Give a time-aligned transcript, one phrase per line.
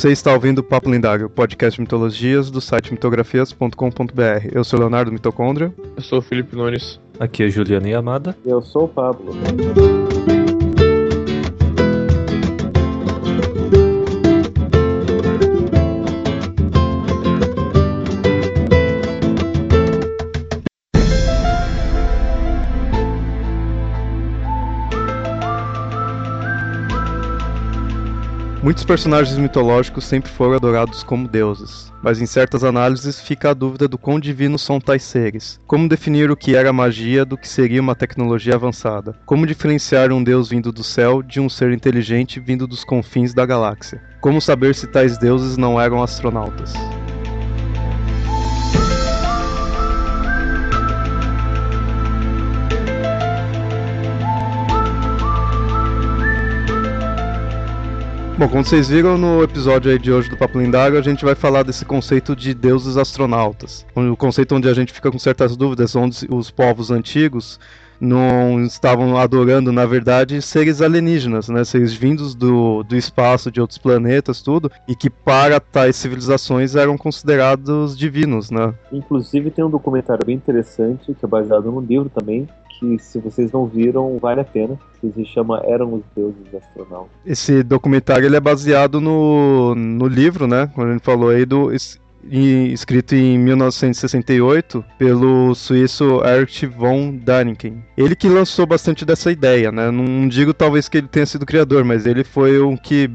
[0.00, 4.48] Você está ouvindo o Papo Lendário, podcast de mitologias do site mitografias.com.br.
[4.50, 5.74] Eu sou Leonardo Mitocôndria.
[5.94, 6.98] Eu sou o Felipe Nunes.
[7.18, 8.34] Aqui é Juliana Yamada.
[8.46, 9.34] Eu sou o Pablo.
[28.70, 33.88] Muitos personagens mitológicos sempre foram adorados como deuses, mas em certas análises fica a dúvida
[33.88, 35.58] do quão divinos são tais seres.
[35.66, 39.18] Como definir o que era magia do que seria uma tecnologia avançada?
[39.26, 43.44] Como diferenciar um deus vindo do céu de um ser inteligente vindo dos confins da
[43.44, 44.00] galáxia?
[44.20, 46.72] Como saber se tais deuses não eram astronautas?
[58.40, 61.62] Bom, como vocês viram no episódio de hoje do Papo Lindago, a gente vai falar
[61.62, 63.84] desse conceito de deuses astronautas.
[63.94, 67.60] O conceito onde a gente fica com certas dúvidas, onde os povos antigos
[68.00, 71.62] não estavam adorando, na verdade, seres alienígenas, né?
[71.64, 76.96] Seres vindos do, do espaço, de outros planetas, tudo, e que para tais civilizações eram
[76.96, 78.72] considerados divinos, né?
[78.90, 82.48] Inclusive tem um documentário bem interessante, que é baseado num livro também,
[82.80, 84.78] que se vocês não viram, vale a pena.
[85.00, 87.10] Que se chama Eram os Deuses Astronautas.
[87.24, 90.66] Esse documentário ele é baseado no, no livro, né?
[90.74, 91.70] Como a gente falou aí, do,
[92.24, 97.82] escrito em 1968 pelo suíço Erich von Däniken.
[97.96, 99.90] Ele que lançou bastante dessa ideia, né?
[99.90, 103.10] Não digo talvez que ele tenha sido criador, mas ele foi o que,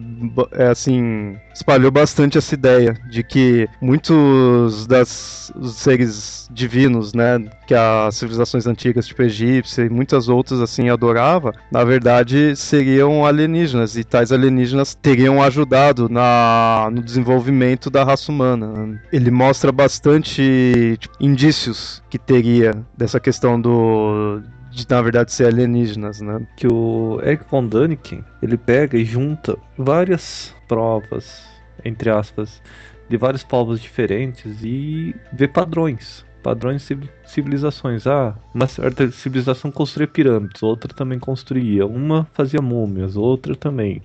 [0.54, 8.16] é, assim, espalhou bastante essa ideia de que muitos das seres divinos, né, que as
[8.16, 14.32] civilizações antigas, tipo egípcia e muitas outras assim adorava, na verdade seriam alienígenas e tais
[14.32, 18.95] alienígenas teriam ajudado na no desenvolvimento da raça humana.
[19.12, 24.42] Ele mostra bastante tipo, indícios que teria dessa questão do
[24.76, 26.46] de na verdade ser alienígenas, né?
[26.58, 31.44] Que o Eric von Däniken, ele pega e junta várias provas,
[31.84, 32.62] entre aspas,
[33.08, 36.26] de vários povos diferentes e vê padrões.
[36.44, 38.06] Padrões de civilizações.
[38.06, 41.88] Ah, uma certa civilização construía pirâmides, outra também construía.
[41.88, 44.04] Uma fazia múmias, outra também.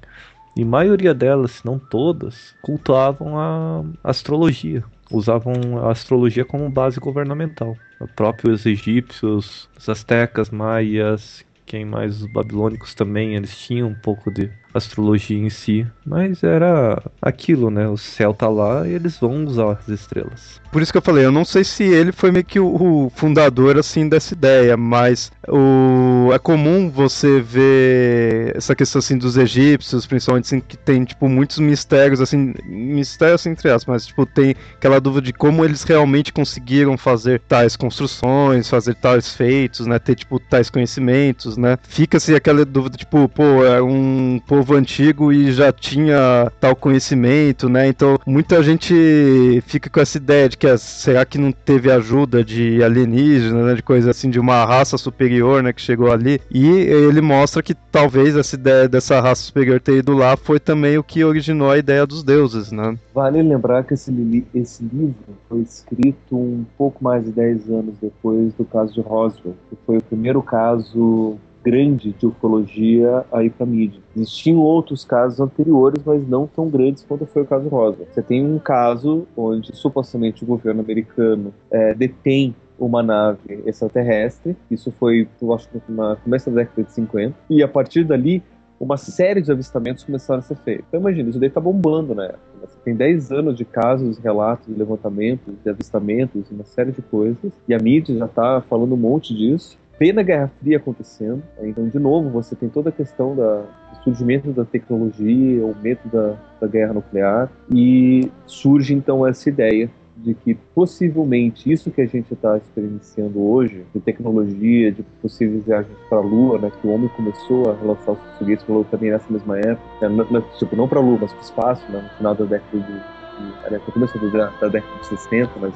[0.56, 4.82] E maioria delas, se não todas, cultuavam a astrologia.
[5.10, 7.76] Usavam a astrologia como base governamental.
[8.00, 14.30] Os próprios egípcios, os astecas, maias, quem mais os babilônicos também, eles tinham um pouco
[14.30, 17.88] de astrologia em si, mas era aquilo, né?
[17.88, 20.60] O céu tá lá e eles vão usar as estrelas.
[20.70, 23.76] Por isso que eu falei, eu não sei se ele foi meio que o, fundador
[23.76, 30.44] assim dessa ideia, mas o, é comum você ver essa questão assim dos egípcios, principalmente
[30.44, 35.26] assim, que tem tipo muitos mistérios assim, mistérios entre aspas, mas tipo tem aquela dúvida
[35.26, 39.98] de como eles realmente conseguiram fazer tais construções, fazer tais feitos, né?
[39.98, 41.76] Ter tipo tais conhecimentos, né?
[41.82, 47.68] Fica-se aquela dúvida tipo, pô, é um povo povo antigo e já tinha tal conhecimento,
[47.68, 47.88] né?
[47.88, 52.44] Então muita gente fica com essa ideia de que ah, será que não teve ajuda
[52.44, 53.74] de alienígena, né?
[53.74, 55.72] De coisa assim, de uma raça superior, né?
[55.72, 56.40] Que chegou ali.
[56.50, 60.98] E ele mostra que talvez essa ideia dessa raça superior ter ido lá foi também
[60.98, 62.98] o que originou a ideia dos deuses, né?
[63.14, 65.14] Vale lembrar que esse, esse livro
[65.48, 69.96] foi escrito um pouco mais de 10 anos depois do caso de Roswell, que foi
[69.96, 74.00] o primeiro caso grande de ufologia aí para mídia.
[74.16, 78.04] Existiam outros casos anteriores, mas não tão grandes quanto foi o caso Rosa.
[78.10, 84.56] Você tem um caso onde supostamente o governo americano é, detém uma nave extraterrestre.
[84.70, 87.34] Isso foi, eu acho no começo da década de 50.
[87.50, 88.42] E a partir dali,
[88.80, 90.86] uma série de avistamentos começaram a ser feitos.
[90.88, 92.40] Então imagina, isso daí tá bombando na época.
[92.62, 97.52] Você tem 10 anos de casos, relatos levantamentos, de avistamentos, uma série de coisas.
[97.68, 101.42] E a mídia já tá falando um monte disso plena Guerra Fria acontecendo.
[101.58, 101.68] Né?
[101.68, 106.00] Então, de novo, você tem toda a questão da, do surgimento da tecnologia, o medo
[106.10, 112.06] da, da guerra nuclear, e surge então essa ideia de que possivelmente isso que a
[112.06, 116.90] gente está experienciando hoje, de tecnologia, de possíveis viagens para a Lua, né, que o
[116.90, 120.98] homem começou a lançar os foguetes para também nessa mesma época, né, tipo, não para
[120.98, 123.19] a Lua, mas para o espaço, né, no final da década de,
[123.64, 125.74] aliás, no começo da década de 60, mas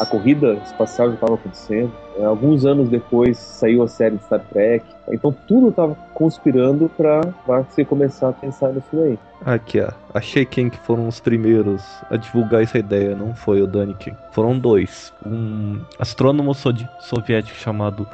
[0.00, 1.92] a corrida espacial já estava acontecendo.
[2.16, 4.84] É, alguns anos depois saiu a série de Star Trek.
[5.12, 9.18] Então tudo estava conspirando para você começar a pensar nisso daí.
[9.44, 9.90] Aqui, ó.
[10.14, 13.14] Achei quem que foram os primeiros a divulgar essa ideia.
[13.14, 14.16] Não foi o Daniken.
[14.32, 15.12] Foram dois.
[15.24, 18.08] Um astrônomo soviético chamado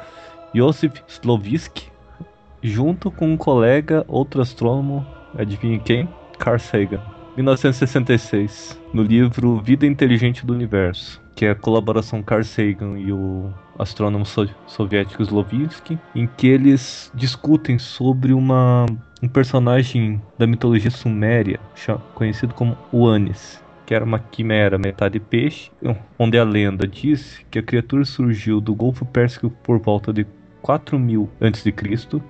[0.53, 1.89] Yosif Slovinsky,
[2.61, 5.05] junto com um colega, outro astrônomo,
[5.37, 6.09] adivinha quem?
[6.37, 7.16] Carl Sagan.
[7.37, 13.53] 1966, no livro Vida Inteligente do Universo, que é a colaboração Carl Sagan e o
[13.77, 18.87] astrônomo so soviético Slovinsky, em que eles discutem sobre uma,
[19.21, 21.59] um personagem da mitologia suméria
[22.15, 25.69] conhecido como Uanis, que era uma quimera metade peixe,
[26.17, 30.25] onde a lenda diz que a criatura surgiu do Golfo Pérsico por volta de
[30.61, 31.73] 4000 a.C.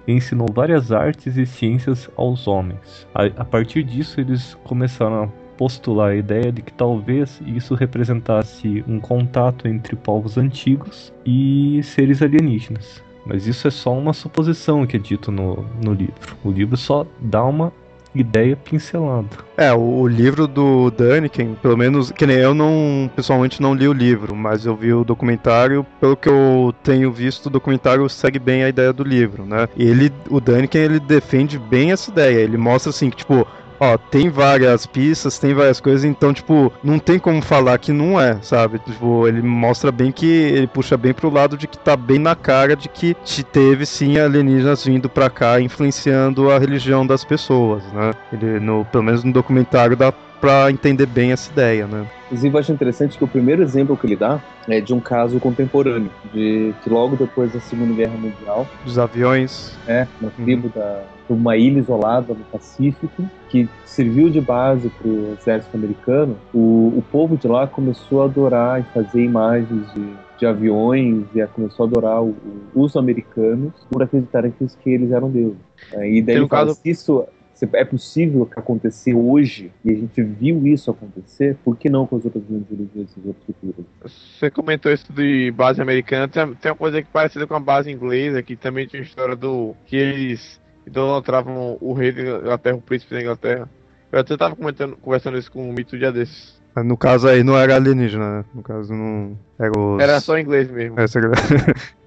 [0.08, 3.08] e ensinou várias artes e ciências aos homens.
[3.14, 5.28] A, a partir disso, eles começaram a
[5.58, 12.22] postular a ideia de que talvez isso representasse um contato entre povos antigos e seres
[12.22, 13.04] alienígenas.
[13.26, 16.38] Mas isso é só uma suposição que é dito no, no livro.
[16.44, 17.74] O livro só dá uma
[18.22, 19.28] ideia pincelada.
[19.56, 23.94] É, o, livro do Daniken, pelo menos, que nem eu não, pessoalmente não li o
[23.94, 28.64] livro, mas eu vi o documentário, pelo que eu tenho visto, o documentário segue bem
[28.64, 29.68] a ideia do livro, né?
[29.78, 33.48] Ele, o Daniken, ele defende bem essa ideia, ele mostra assim que, tipo,
[33.80, 38.20] ó, tem várias pistas, tem várias coisas, então, tipo, não tem como falar que não
[38.20, 38.80] é, sabe?
[38.80, 42.36] Tipo, ele mostra bem que ele puxa bem pro lado de que tá bem na
[42.36, 47.84] cara de que te teve sim alienígenas vindo pra cá influenciando a religião das pessoas,
[47.94, 48.14] né?
[48.32, 52.06] Ele, no, pelo menos no documentário, dá pra entender bem essa ideia, né?
[52.26, 55.40] Inclusive, eu acho interessante que o primeiro exemplo que ele dá é de um caso
[55.40, 58.68] contemporâneo, de que logo depois da Segunda Guerra Mundial...
[58.84, 59.78] Dos aviões.
[59.88, 60.74] É, uma tribo uhum.
[60.76, 66.94] da uma ilha isolada no Pacífico, que serviu de base para o exército americano, o,
[66.98, 70.08] o povo de lá começou a adorar e fazer imagens de,
[70.38, 72.36] de aviões e começou a adorar o,
[72.74, 75.58] os americanos por acreditarem que, que eles eram deuses.
[75.94, 76.80] E daí ele fala, caso...
[76.86, 77.26] isso
[77.74, 82.26] é possível acontecer hoje e a gente viu isso acontecer, por que não com as
[82.26, 83.86] outras grandes religiões e outras culturas?
[84.06, 87.92] Você comentou isso de base americana, tem, tem uma coisa que parecida com a base
[87.92, 92.82] inglesa, que também tinha a história do que eles idolatravam o rei da Inglaterra, o
[92.82, 93.70] príncipe da Inglaterra.
[94.12, 96.57] Eu até tava comentando, conversando isso com o mito dia desses.
[96.84, 98.46] No caso aí não era alienígena, né?
[98.54, 99.38] No caso não.
[99.60, 100.02] Era, os...
[100.02, 101.00] era só inglês mesmo.
[101.00, 101.20] Essa...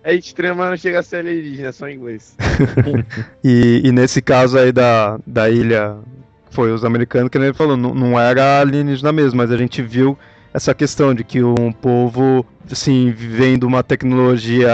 [0.04, 2.36] é extremo, mas não chega a ser alienígena, é só inglês.
[3.44, 5.96] e, e nesse caso aí da, da ilha,
[6.50, 10.18] foi os americanos que ele falou, não, não era alienígena mesmo, mas a gente viu
[10.52, 14.70] essa questão de que um povo assim vendo uma tecnologia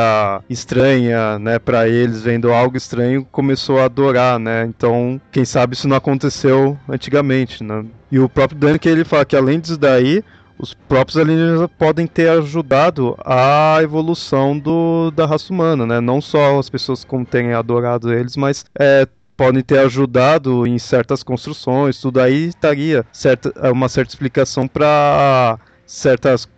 [0.48, 4.66] estranha, né, para eles vendo algo estranho começou a adorar, né?
[4.66, 7.84] Então quem sabe isso não aconteceu antigamente, né?
[8.10, 10.22] E o próprio Dani que ele fala que além disso daí
[10.58, 16.00] os próprios alienígenas podem ter ajudado a evolução do, da raça humana, né?
[16.00, 21.22] Não só as pessoas como terem adorado eles, mas é, podem ter ajudado em certas
[21.22, 26.48] construções, tudo aí estaria certa, uma certa explicação para certas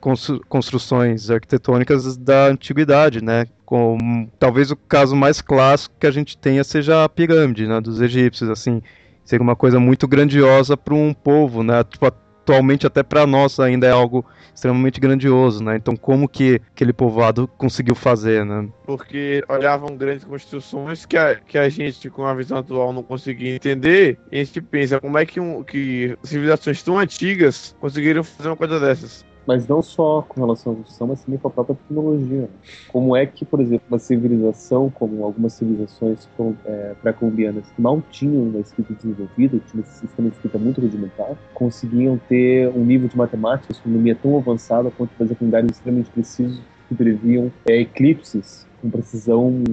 [0.48, 3.46] construções arquitetônicas da antiguidade, né?
[3.66, 8.00] Com, talvez o caso mais clássico que a gente tenha seja a pirâmide, né, dos
[8.00, 8.80] egípcios, assim,
[9.24, 11.84] seria uma coisa muito grandiosa para um povo, né?
[11.84, 12.10] Tipo,
[12.48, 14.24] atualmente até para nós ainda é algo
[14.54, 15.76] extremamente grandioso, né?
[15.76, 18.66] Então como que aquele povoado conseguiu fazer, né?
[18.86, 23.54] Porque olhavam grandes construções que a, que a gente com a visão atual não conseguia
[23.54, 28.48] entender, e a gente pensa como é que, um, que civilizações tão antigas conseguiram fazer
[28.48, 31.74] uma coisa dessas mas não só com relação à construção, mas também com a própria
[31.74, 32.50] tecnologia.
[32.88, 36.28] Como é que, por exemplo, uma civilização, como algumas civilizações
[36.66, 41.34] é, pré-colombianas que mal tinham uma escrita desenvolvida, tinham um sistema de escrita muito rudimentar,
[41.54, 46.10] conseguiam ter um nível de matemática, astronomia tão avançado a ponto de fazer calendários extremamente
[46.10, 49.64] precisos que previam é, eclipses com precisão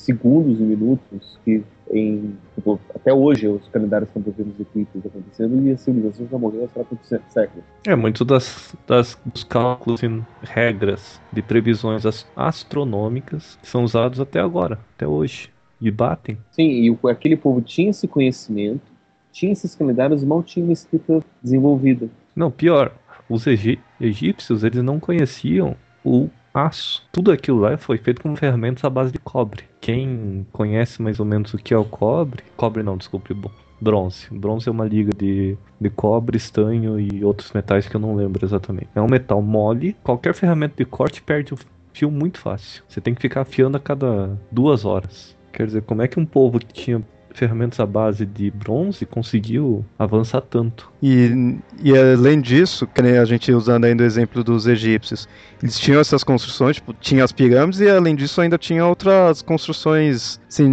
[0.00, 5.66] segundos e minutos, que em, tipo, até hoje os calendários estão prevendo os eclipses acontecendo
[5.66, 7.64] e a civilização já morreu há cerca séculos.
[7.86, 12.04] É, muitos das, das, dos cálculos e regras de previsões
[12.36, 16.38] astronômicas são usados até agora, até hoje, e batem.
[16.52, 18.82] Sim, e o, aquele povo tinha esse conhecimento,
[19.32, 22.08] tinha esses calendários, mal tinha uma escrita desenvolvida.
[22.34, 22.92] Não, pior,
[23.28, 27.02] os egípcios eles não conheciam o aço.
[27.12, 29.64] Tudo aquilo lá foi feito com ferramentas à base de cobre.
[29.80, 33.34] Quem conhece mais ou menos o que é o cobre, cobre não, desculpe,
[33.80, 34.26] bronze.
[34.30, 38.44] Bronze é uma liga de, de cobre, estanho e outros metais que eu não lembro
[38.44, 38.88] exatamente.
[38.94, 41.58] É um metal mole, qualquer ferramenta de corte perde o
[41.92, 42.82] fio muito fácil.
[42.88, 45.36] Você tem que ficar afiando a cada duas horas.
[45.52, 49.84] Quer dizer, como é que um povo que tinha ferramentas à base de bronze conseguiu
[49.98, 50.90] avançar tanto.
[51.02, 52.88] E, e além disso,
[53.20, 55.28] a gente usando ainda o exemplo dos egípcios,
[55.62, 60.40] eles tinham essas construções, tipo, tinha as pirâmides e além disso ainda tinha outras construções
[60.48, 60.70] assim,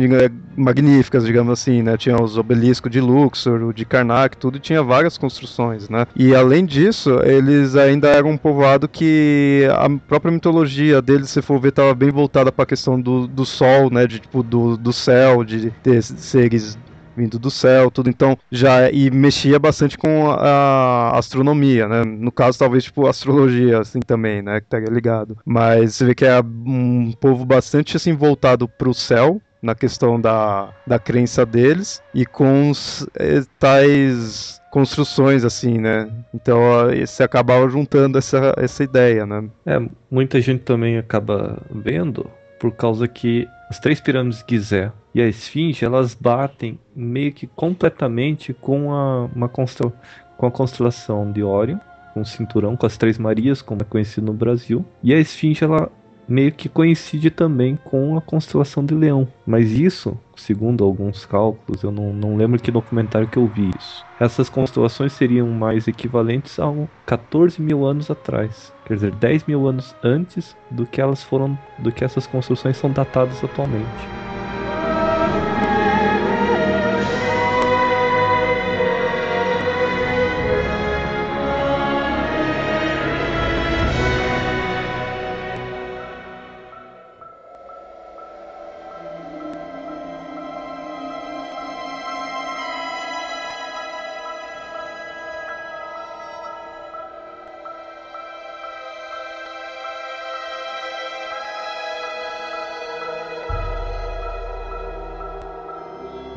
[0.58, 1.96] magníficas, digamos assim, né?
[1.96, 6.08] Tinha os obeliscos de Luxor, o de Karnak, tudo, tinha várias construções, né?
[6.16, 11.60] E além disso, eles ainda eram um povoado que a própria mitologia deles, se for
[11.60, 14.08] ver, estava bem voltada para a questão do, do sol, né?
[14.08, 16.78] De, tipo, do, do céu, de ter seres
[17.18, 18.10] vindo do céu, tudo.
[18.10, 22.06] Então já e mexia bastante com a astronomia, né?
[22.06, 24.60] No caso talvez tipo astrologia assim também, né?
[24.60, 25.38] Que estaria ligado.
[25.44, 30.20] Mas você vê que é um povo bastante assim voltado para o céu, na questão
[30.20, 36.10] da, da crença deles e com os, eh, tais construções assim, né?
[36.34, 36.60] Então
[37.06, 39.50] você acabava juntando essa, essa ideia, né?
[39.66, 45.22] É, muita gente também acaba vendo por causa que as três pirâmides de Gizé e
[45.22, 49.92] a Esfinge, elas batem meio que completamente com a, uma constel,
[50.38, 51.80] com a constelação de Órion,
[52.14, 54.86] com o cinturão, com as Três Marias, como é conhecido no Brasil.
[55.04, 55.92] E a Esfinge, ela
[56.28, 59.28] meio que coincide também com a constelação de Leão.
[59.46, 64.06] Mas isso, segundo alguns cálculos, eu não, não lembro que documentário que eu vi isso.
[64.20, 66.68] Essas constelações seriam mais equivalentes a
[67.06, 68.74] 14 mil anos atrás.
[68.86, 71.58] Quer dizer, 10 mil anos antes do que elas foram.
[71.80, 73.86] do que essas construções são datadas atualmente.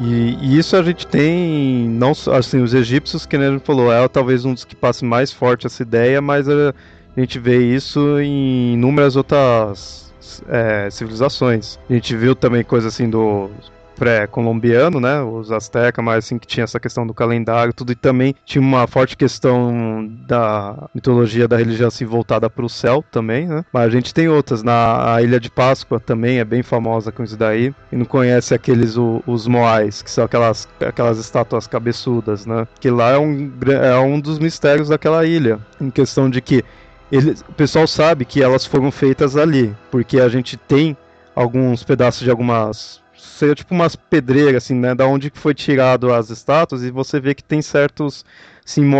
[0.00, 4.08] E, e, isso a gente tem, não assim, os egípcios, que a gente falou, é
[4.08, 6.74] talvez um dos que passe mais forte essa ideia, mas a,
[7.16, 10.10] gente vê isso em inúmeras outras
[10.48, 11.78] é, civilizações.
[11.88, 13.50] A gente viu também coisa assim do
[14.00, 15.20] pré-colombiano, né?
[15.20, 18.86] Os astecas, mas assim que tinha essa questão do calendário, tudo e também tinha uma
[18.86, 23.62] forte questão da mitologia da religião assim voltada para o céu também, né?
[23.70, 27.36] Mas a gente tem outras na Ilha de Páscoa também é bem famosa com isso
[27.36, 27.74] daí.
[27.92, 32.66] E não conhece aqueles o, os moais, que são aquelas aquelas estátuas cabeçudas, né?
[32.80, 36.64] Que lá é um é um dos mistérios daquela ilha, em questão de que
[37.12, 40.96] ele, o pessoal sabe que elas foram feitas ali, porque a gente tem
[41.34, 44.94] alguns pedaços de algumas seria tipo umas pedreiras, assim, né?
[44.94, 48.24] Da onde foi tirado as estátuas, e você vê que tem certos
[48.70, 48.90] sim,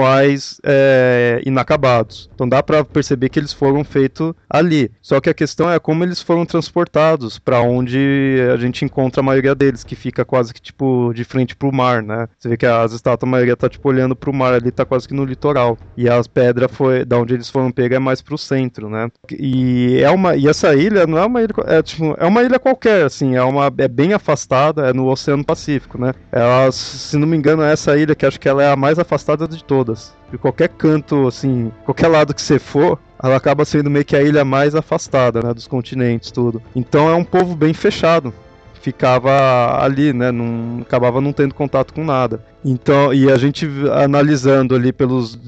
[0.65, 2.29] é, inacabados.
[2.35, 4.91] Então dá para perceber que eles foram feitos ali.
[5.01, 9.25] Só que a questão é como eles foram transportados para onde a gente encontra a
[9.25, 12.29] maioria deles, que fica quase que tipo de frente para o mar, né?
[12.39, 14.85] Você vê que as estátuas, a maioria tá tipo olhando para o mar ali, tá
[14.85, 15.79] quase que no litoral.
[15.97, 19.09] E as pedras foi da onde eles foram pegar é mais para o centro, né?
[19.31, 22.59] E é uma e essa ilha não é uma ilha, é tipo, é uma ilha
[22.59, 26.13] qualquer, assim, é uma é bem afastada, é no Oceano Pacífico, né?
[26.33, 28.99] Ela, se não me engano, é essa ilha que acho que ela é a mais
[28.99, 30.13] afastada de todas.
[30.31, 34.23] De qualquer canto, assim, qualquer lado que você for, ela acaba sendo meio que a
[34.23, 36.63] ilha mais afastada, né, dos continentes, tudo.
[36.75, 38.33] Então é um povo bem fechado.
[38.81, 42.43] Ficava ali, né, não, acabava não tendo contato com nada.
[42.65, 45.39] Então, e a gente analisando ali pelos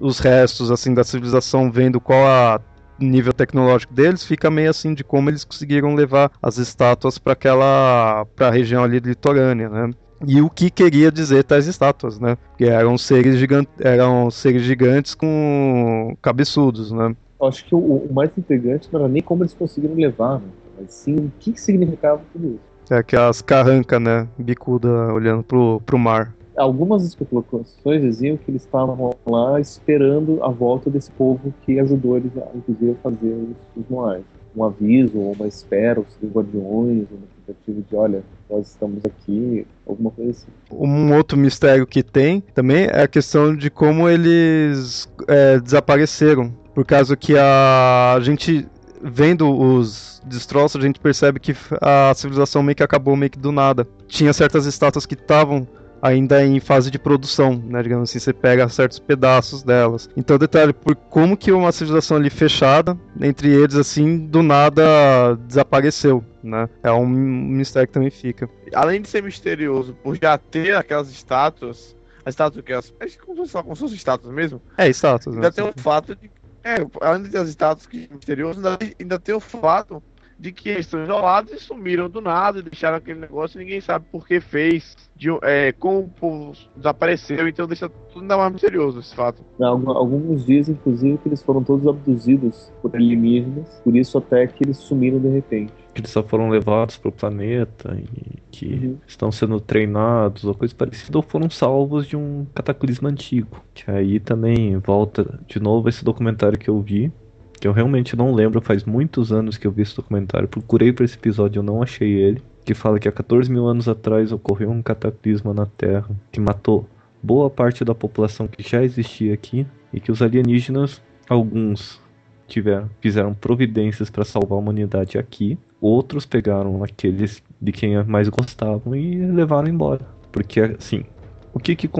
[0.00, 2.60] os restos, assim, da civilização, vendo qual a
[2.98, 8.26] nível tecnológico deles, fica meio assim de como eles conseguiram levar as estátuas para aquela
[8.36, 9.90] para a região ali litorânea, né?
[10.26, 12.36] E o que queria dizer tais estátuas, né?
[12.56, 17.14] Que eram seres, gigante, eram seres gigantes com cabeçudos, né?
[17.40, 20.48] Eu acho que o, o, mais intrigante não era nem como eles conseguiram levar, né?
[20.78, 22.94] mas sim o que, que significava tudo isso.
[22.94, 24.28] É aquelas carrancas, né?
[24.36, 26.34] Bicuda olhando pro, pro mar.
[26.56, 32.32] Algumas especulações diziam que eles estavam lá esperando a volta desse povo que ajudou eles,
[32.36, 34.24] a, inclusive, fazer os, os Moais.
[34.56, 40.10] Um aviso, ou uma espera, os guardiões, uma tentativa de, olha, nós estamos aqui, alguma
[40.10, 40.46] coisa assim.
[40.72, 46.52] Um outro mistério que tem também é a questão de como eles é, desapareceram.
[46.74, 48.66] Por causa que a, a gente,
[49.02, 53.52] vendo os destroços, a gente percebe que a civilização meio que acabou meio que do
[53.52, 53.86] nada.
[54.08, 55.66] Tinha certas estátuas que estavam
[56.02, 57.82] ainda em fase de produção, né?
[57.82, 60.08] Digamos assim, você pega certos pedaços delas.
[60.16, 66.24] Então, detalhe, por como que uma civilização ali fechada, entre eles, assim, do nada desapareceu,
[66.42, 66.68] né?
[66.82, 68.48] É um mistério que também fica.
[68.74, 72.94] Além de ser misterioso, por já ter aquelas estátuas, as estátuas que elas.
[73.24, 74.60] Como se fossem estátuas mesmo?
[74.76, 75.34] É, estátuas.
[75.34, 75.52] Ainda né?
[75.52, 76.30] tem o fato de.
[76.62, 80.02] É, além de ter as estátuas que é misterioso, ainda, ainda tem o fato
[80.40, 84.06] de que eles estão isolados e sumiram do nada, deixaram aquele negócio e ninguém sabe
[84.10, 89.00] por que fez, de, é, como o povo desapareceu, então deixa tudo ainda mais misterioso
[89.00, 89.44] esse fato.
[89.60, 94.78] Alguns dizem, inclusive, que eles foram todos abduzidos por alienígenas, por isso até que eles
[94.78, 95.74] sumiram de repente.
[95.92, 98.98] Que eles só foram levados para o planeta e que uhum.
[99.06, 103.62] estão sendo treinados ou coisa parecida, ou foram salvos de um cataclismo antigo.
[103.74, 107.12] Que aí também volta de novo esse documentário que eu vi,
[107.60, 110.48] que eu realmente não lembro, faz muitos anos que eu vi esse documentário.
[110.48, 112.42] Procurei por esse episódio, eu não achei ele.
[112.64, 116.88] que fala que há 14 mil anos atrás ocorreu um cataclisma na Terra que matou
[117.22, 122.00] boa parte da população que já existia aqui e que os alienígenas, alguns
[122.46, 128.94] tiveram, fizeram providências para salvar a humanidade aqui, outros pegaram aqueles de quem mais gostavam
[128.94, 130.06] e levaram embora.
[130.32, 131.04] Porque assim,
[131.52, 131.90] o que que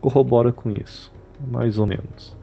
[0.00, 1.12] corrobora com isso?
[1.50, 2.36] Mais ou menos.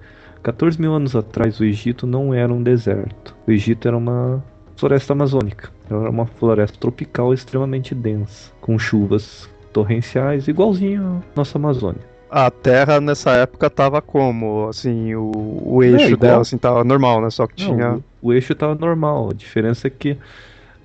[0.44, 3.36] 14 mil anos atrás o Egito não era um deserto.
[3.48, 4.44] O Egito era uma
[4.76, 5.70] floresta amazônica.
[5.90, 12.02] Era uma floresta tropical extremamente densa, com chuvas torrenciais, igualzinho à nossa Amazônia.
[12.30, 14.68] A Terra nessa época tava como?
[14.68, 15.32] Assim, o,
[15.66, 17.30] o eixo é, dela assim, tava normal, né?
[17.30, 17.94] Só que não, tinha.
[18.22, 19.30] O, o, eixo tava normal.
[19.32, 20.18] A diferença é que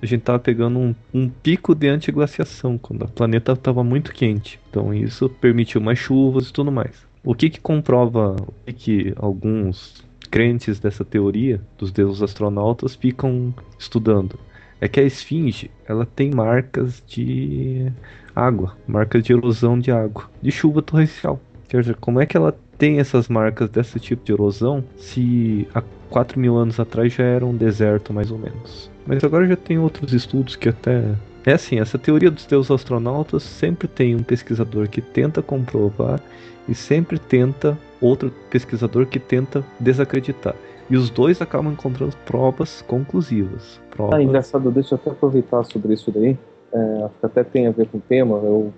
[0.03, 4.59] a gente tava pegando um, um pico de antiglaciação, quando o planeta tava muito quente.
[4.69, 7.06] Então isso permitiu mais chuvas e tudo mais.
[7.26, 8.37] O que que comprova
[8.76, 14.38] que alguns crentes dessa teoria dos deuses astronautas ficam estudando?
[14.80, 17.90] É que a esfinge, ela tem marcas de
[18.33, 21.40] água, marcas de erosão de água, de chuva torrencial.
[21.68, 25.83] Quer dizer, como é que ela tem essas marcas desse tipo de erosão se há
[26.09, 28.88] 4 mil anos atrás já era um deserto, mais ou menos?
[29.04, 31.02] Mas agora já tem outros estudos que até.
[31.45, 36.21] É assim, essa teoria dos deuses astronautas sempre tem um pesquisador que tenta comprovar
[36.69, 40.55] e sempre tenta outro pesquisador que tenta desacreditar.
[40.89, 43.81] E os dois acabam encontrando provas conclusivas.
[43.91, 44.15] Provas...
[44.15, 46.39] Ah, engraçado, deixa eu até aproveitar sobre isso daí
[46.73, 48.37] é, acho que até tem a ver com o tema.
[48.37, 48.73] Eu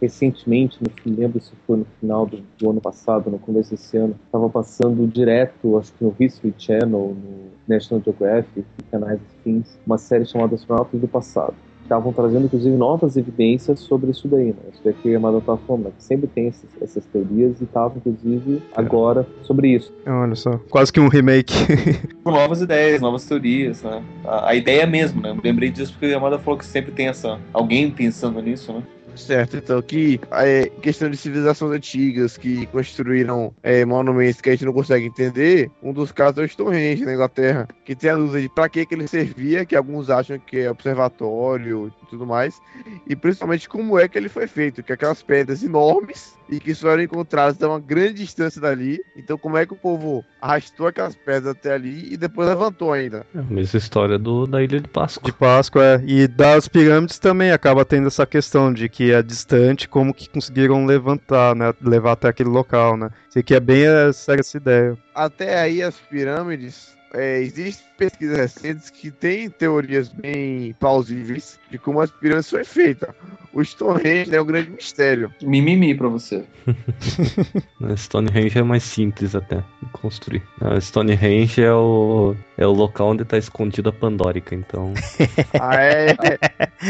[0.00, 4.14] recentemente, não lembro se foi no final do, do, ano passado, no começo desse ano,
[4.26, 10.26] estava passando direto, acho que no History Channel, no National Geographic, canais afins, uma série
[10.26, 11.54] chamada Astronautas do Passado.
[11.84, 14.54] Estavam trazendo, inclusive, novas evidências sobre isso daí, né?
[14.72, 15.90] Isso daqui a Amanda estava falando, né?
[15.96, 19.92] que sempre tem essas, essas teorias e estava, inclusive, agora sobre isso.
[20.06, 21.54] Olha só, quase que um remake.
[22.24, 24.02] novas ideias, novas teorias, né?
[24.24, 25.30] A, a ideia mesmo, né?
[25.30, 28.82] Eu lembrei disso porque a Amanda falou que sempre tem essa alguém pensando nisso, né?
[29.16, 34.64] Certo, então, que é questão de civilizações antigas que construíram é, monumentos que a gente
[34.64, 38.40] não consegue entender, um dos casos é o Stonehenge na Inglaterra, que tem a dúvida
[38.40, 42.60] de para que, que ele servia, que alguns acham que é observatório tudo mais,
[43.06, 46.90] e principalmente como é que ele foi feito, que aquelas pedras enormes e que só
[46.90, 51.16] eram encontradas a uma grande distância dali, então como é que o povo arrastou aquelas
[51.16, 53.26] pedras até ali e depois levantou ainda?
[53.34, 55.24] É a mesma história do, da Ilha de Páscoa.
[55.24, 56.02] De Páscoa, é.
[56.06, 60.84] E das pirâmides também acaba tendo essa questão de que é distante, como que conseguiram
[60.86, 61.72] levantar, né?
[61.80, 63.10] Levar até aquele local, né?
[63.28, 64.96] Isso aqui é bem essa, essa ideia.
[65.14, 72.00] Até aí as pirâmides é, existem pesquisas recentes que têm teorias bem plausíveis de como
[72.00, 73.10] as pirâmides foram feitas.
[73.52, 75.32] O Stonehenge é um grande mistério.
[75.40, 76.44] Mimimi pra você.
[77.96, 80.42] Stonehenge é mais simples até de construir.
[80.80, 84.92] Stonehenge é o, é o local onde tá escondida a Pandórica, então.
[85.60, 86.16] ah, é?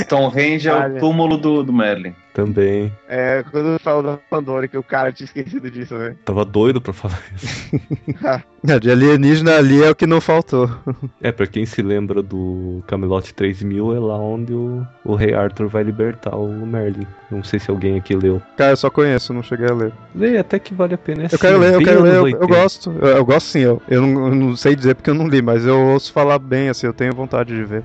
[0.04, 2.14] Stonehenge é o túmulo do, do Merlin.
[2.34, 2.92] Também.
[3.08, 6.16] É, quando eu falo da Pandora, que o cara tinha esquecido disso, né?
[6.24, 7.76] Tava doido pra falar isso.
[8.66, 10.68] é, de alienígena ali é o que não faltou.
[11.22, 15.68] É, pra quem se lembra do Camelot 3000, é lá onde o, o Rei Arthur
[15.68, 17.06] vai libertar o Merlin.
[17.30, 18.42] Não sei se alguém aqui leu.
[18.56, 19.92] Cara, eu só conheço, não cheguei a ler.
[20.14, 21.22] Lê, até que vale a pena.
[21.22, 22.92] É eu quero ler, eu quero ler, eu, eu, gosto.
[23.00, 25.40] Eu, eu, gosto sim, eu, eu não, eu não sei dizer porque eu não li,
[25.40, 27.82] mas eu ouço falar bem, assim, eu tenho vontade de ver.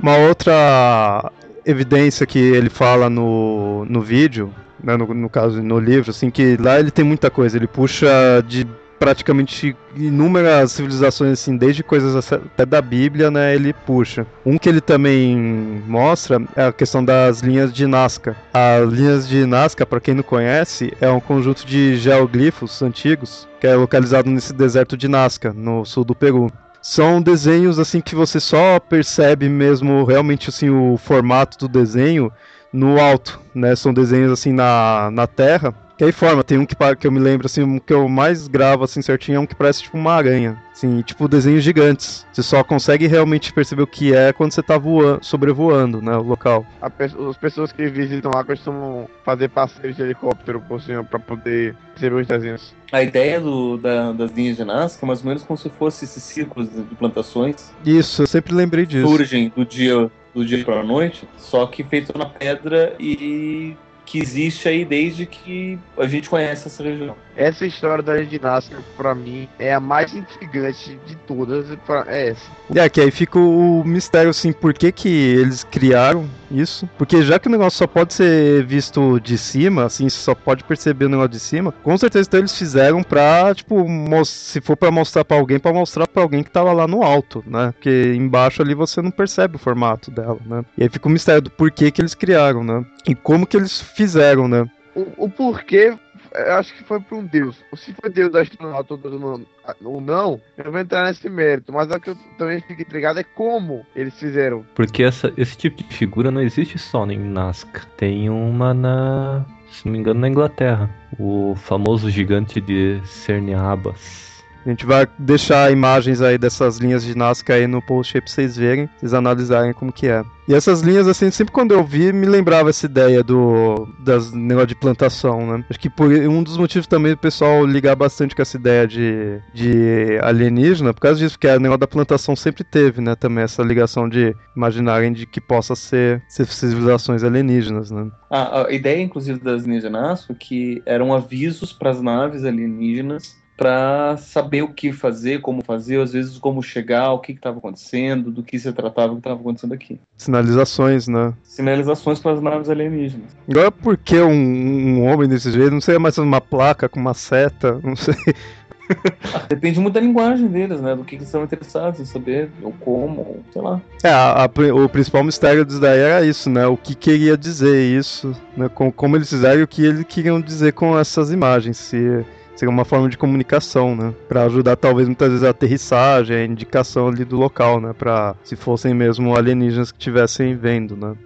[0.00, 1.30] Uma outra
[1.64, 6.56] evidência que ele fala no, no vídeo, né, no, no caso no livro, assim, que
[6.56, 8.08] lá ele tem muita coisa, ele puxa
[8.46, 8.66] de
[9.02, 14.24] praticamente inúmeras civilizações, assim, desde coisas até da Bíblia, né, ele puxa.
[14.46, 18.36] Um que ele também mostra é a questão das linhas de Nazca.
[18.54, 23.66] As linhas de Nazca, para quem não conhece, é um conjunto de geoglifos antigos que
[23.66, 26.48] é localizado nesse deserto de Nazca, no sul do Peru
[26.80, 32.32] são desenhos assim que você só percebe mesmo realmente assim o formato do desenho
[32.72, 33.76] no alto, né?
[33.76, 37.20] São desenhos assim na, na terra que aí forma, tem um que, que eu me
[37.20, 40.12] lembro, assim, um que eu mais gravo, assim, certinho, é um que parece tipo uma
[40.12, 40.56] aranha.
[40.72, 42.26] Assim, tipo desenhos gigantes.
[42.32, 46.22] Você só consegue realmente perceber o que é quando você tá voando, sobrevoando, né, o
[46.22, 46.66] local.
[46.96, 51.76] Pe as pessoas que visitam lá costumam fazer passeios de helicóptero por cima pra poder
[51.92, 52.74] perceber os desenhos.
[52.90, 56.04] A ideia do, da, das linhas de Nazca é mais ou menos como se fosse
[56.04, 57.70] esses círculos de plantações.
[57.84, 59.06] Isso, eu sempre lembrei disso.
[59.06, 64.18] Surgem do dia do dia para a noite, só que feito na pedra e que
[64.18, 67.16] existe aí desde que a gente conhece essa região.
[67.36, 71.66] Essa história da ginástica, para mim, é a mais intrigante de todas.
[72.06, 72.50] É essa.
[72.74, 76.88] É, que aí fica o mistério, assim, por que que eles criaram isso.
[76.98, 81.06] Porque já que o negócio só pode ser visto de cima, assim, só pode perceber
[81.06, 83.84] o negócio de cima, com certeza então eles fizeram pra, tipo,
[84.24, 87.42] se for pra mostrar pra alguém, pra mostrar pra alguém que tava lá no alto,
[87.46, 87.72] né?
[87.72, 90.64] Porque embaixo ali você não percebe o formato dela, né?
[90.76, 92.84] E aí fica o mistério do porquê que eles criaram, né?
[93.06, 94.64] E como que eles fizeram, né?
[94.94, 95.96] O, o porquê
[96.34, 97.62] acho que foi para um deus.
[97.76, 101.72] Se foi deus astronauta ou não, eu vou entrar nesse mérito.
[101.72, 104.64] Mas o que eu também fico intrigado é como eles fizeram.
[104.74, 107.82] Porque essa, esse tipo de figura não existe só em Nazca.
[107.96, 109.44] Tem uma na.
[109.70, 110.90] Se não me engano, na Inglaterra.
[111.18, 114.31] O famoso gigante de Cerniabas.
[114.64, 118.30] A gente vai deixar imagens aí dessas linhas de Nazca aí no post aí pra
[118.30, 120.22] vocês verem, vocês analisarem como que é.
[120.48, 124.68] E essas linhas, assim, sempre quando eu vi, me lembrava essa ideia do das negócio
[124.68, 125.64] de plantação, né?
[125.70, 129.40] Acho que por um dos motivos também do pessoal ligar bastante com essa ideia de,
[129.54, 133.14] de alienígena, por causa disso, porque o negócio da plantação sempre teve, né?
[133.14, 138.10] Também essa ligação de imaginarem de que possa ser, ser civilizações alienígenas, né?
[138.30, 144.62] a ideia, inclusive, das alienígenas foi que eram avisos para as naves alienígenas para saber
[144.62, 148.58] o que fazer, como fazer, às vezes como chegar, o que estava acontecendo, do que
[148.58, 150.00] se tratava, o que estava acontecendo aqui.
[150.16, 151.32] Sinalizações, né?
[151.44, 153.30] Sinalizações para as naves alienígenas.
[153.48, 155.70] Agora, por que um, um homem desse jeito?
[155.70, 157.78] Não seria mais uma placa com uma seta?
[157.84, 158.16] Não sei.
[159.48, 160.96] Depende muito da linguagem deles, né?
[160.96, 163.80] Do que eles estão interessados em saber, ou como, ou sei lá.
[164.02, 166.66] É, a, a, o principal mistério disso daí era isso, né?
[166.66, 168.68] O que queria dizer isso, né?
[168.68, 171.76] Com, como eles fizeram e o que eles queriam dizer com essas imagens.
[171.76, 172.24] Se
[172.62, 174.14] seria uma forma de comunicação, né?
[174.28, 177.92] Para ajudar talvez muitas vezes a aterrissagem, a indicação ali do local, né?
[177.92, 181.16] Para se fossem mesmo alienígenas que estivessem vendo, né?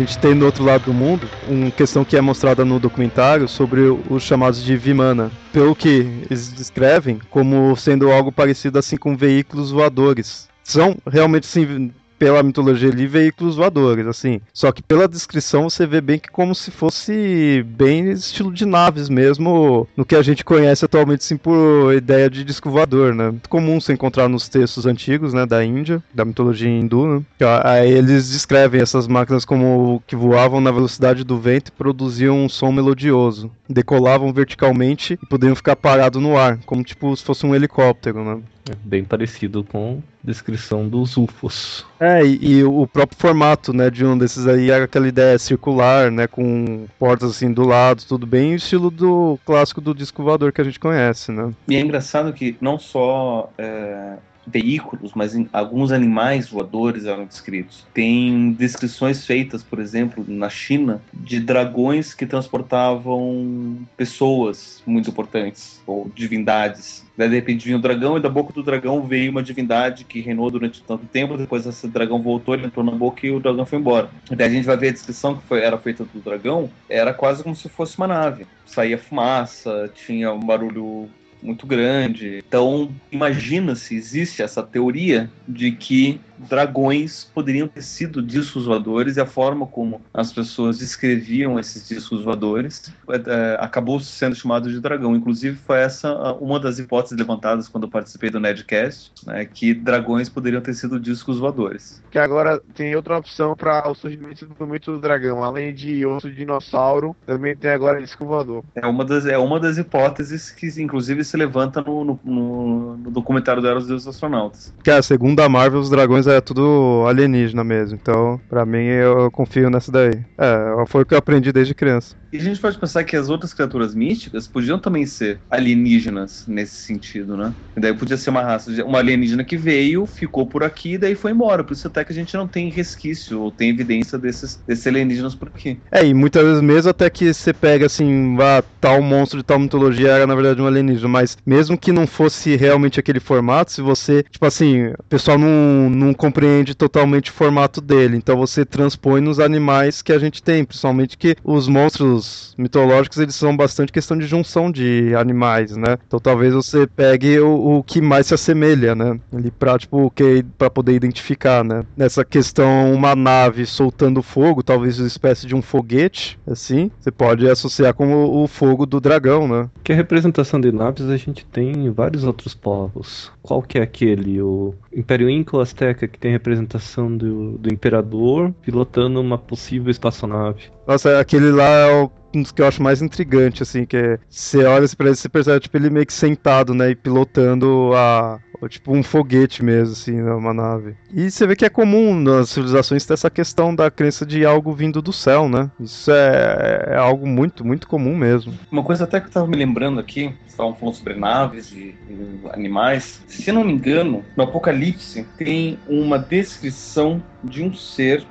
[0.00, 3.46] A gente tem no outro lado do mundo uma questão que é mostrada no documentário
[3.46, 5.30] sobre os chamados de Vimana.
[5.52, 10.48] Pelo que eles descrevem como sendo algo parecido assim com veículos voadores.
[10.64, 14.42] São realmente sim pela mitologia ali, veículos voadores, assim.
[14.52, 19.08] Só que pela descrição você vê bem que como se fosse bem estilo de naves
[19.08, 23.30] mesmo, no que a gente conhece atualmente, sim, por ideia de disco voador, né?
[23.30, 27.22] Muito comum se encontrar nos textos antigos, né, da Índia, da mitologia hindu, né?
[27.64, 32.50] Aí eles descrevem essas máquinas como que voavam na velocidade do vento e produziam um
[32.50, 33.50] som melodioso.
[33.66, 38.42] Decolavam verticalmente e poderiam ficar parados no ar, como tipo se fosse um helicóptero, né?
[38.70, 41.84] É bem parecido com a descrição dos UFOs.
[41.98, 46.28] É, e, e, o próprio formato, né, de um desses aí aquela ideia circular, né,
[46.28, 50.64] com portas assim do lado, tudo bem, estilo do clássico do disco voador que a
[50.64, 51.52] gente conhece, né.
[51.66, 54.14] E é engraçado que não só é,
[54.50, 57.86] veículos, mas alguns animais voadores eram descritos.
[57.94, 66.10] Tem descrições feitas, por exemplo, na China, de dragões que transportavam pessoas muito importantes, ou
[66.14, 67.04] divindades.
[67.16, 70.50] De repente vinha um dragão e da boca do dragão veio uma divindade que reinou
[70.50, 71.36] durante tanto tempo.
[71.36, 74.10] Depois esse dragão voltou, ele entrou na boca e o dragão foi embora.
[74.30, 77.42] Daí a gente vai ver a descrição que foi, era feita do dragão, era quase
[77.42, 78.46] como se fosse uma nave.
[78.64, 81.10] Saía fumaça, tinha um barulho
[81.42, 82.42] muito grande.
[82.46, 89.20] Então, imagina se existe essa teoria de que dragões poderiam ter sido discos voadores e
[89.20, 95.14] a forma como as pessoas descreviam esses discos voadores é, acabou sendo chamado de dragão.
[95.14, 100.28] Inclusive, foi essa uma das hipóteses levantadas quando eu participei do Nedcast, né, que dragões
[100.28, 102.02] poderiam ter sido discos voadores.
[102.10, 105.44] Que agora tem outra opção para o surgimento do mito do dragão.
[105.44, 108.64] Além de osso de dinossauro, também tem agora disco voador.
[108.74, 113.10] É uma das, é uma das hipóteses que, inclusive, se levanta no, no, no, no
[113.10, 114.74] documentário do Eros dos Astronautas.
[114.82, 117.98] Que, é, segundo a Marvel, os dragões é tudo alienígena mesmo.
[118.00, 120.24] Então, para mim, eu confio nessa daí.
[120.36, 122.16] É, foi o que eu aprendi desde criança.
[122.32, 126.76] E a gente pode pensar que as outras criaturas místicas podiam também ser alienígenas nesse
[126.76, 127.52] sentido, né?
[127.76, 131.16] E daí podia ser uma raça, uma alienígena que veio, ficou por aqui e daí
[131.16, 131.64] foi embora.
[131.64, 135.34] Por isso até que a gente não tem resquício ou tem evidência desses, desses alienígenas
[135.34, 135.80] por aqui.
[135.90, 139.58] É, e muitas vezes mesmo até que você pega assim, ah, tal monstro de tal
[139.58, 143.82] mitologia era na verdade um alienígena, mas mesmo que não fosse realmente aquele formato, se
[143.82, 149.20] você, tipo assim, o pessoal não, não compreende totalmente o formato dele, então você transpõe
[149.20, 154.16] nos animais que a gente tem, principalmente que os monstros mitológicos, eles são bastante questão
[154.16, 155.96] de junção de animais, né?
[156.06, 159.18] Então talvez você pegue o, o que mais se assemelha, né?
[159.32, 161.82] Ali pra, tipo, que, pra poder identificar, né?
[161.96, 167.48] Nessa questão, uma nave soltando fogo, talvez uma espécie de um foguete, assim, você pode
[167.48, 169.68] associar com o, o fogo do dragão, né?
[169.82, 173.30] Que a representação de naves a gente tem vários outros povos.
[173.42, 174.40] Qual que é aquele?
[174.40, 180.70] O Império Inca ou Azteca que tem representação do, do imperador pilotando uma possível espaçonave.
[180.86, 184.18] Nossa, aquele lá é o um dos que eu acho mais intrigante, assim, que é
[184.28, 187.92] você olha assim pra ele, você percebe, tipo, ele meio que sentado, né, e pilotando
[187.94, 188.38] a,
[188.68, 190.94] tipo um foguete mesmo, assim, né, uma nave.
[191.12, 194.72] E você vê que é comum nas civilizações ter essa questão da crença de algo
[194.72, 195.70] vindo do céu, né?
[195.80, 198.52] Isso é, é algo muito, muito comum mesmo.
[198.70, 202.40] Uma coisa até que eu tava me lembrando aqui, estavam falando sobre naves e, e
[202.52, 203.22] animais.
[203.26, 208.24] Se não me engano, no Apocalipse tem uma descrição de um ser,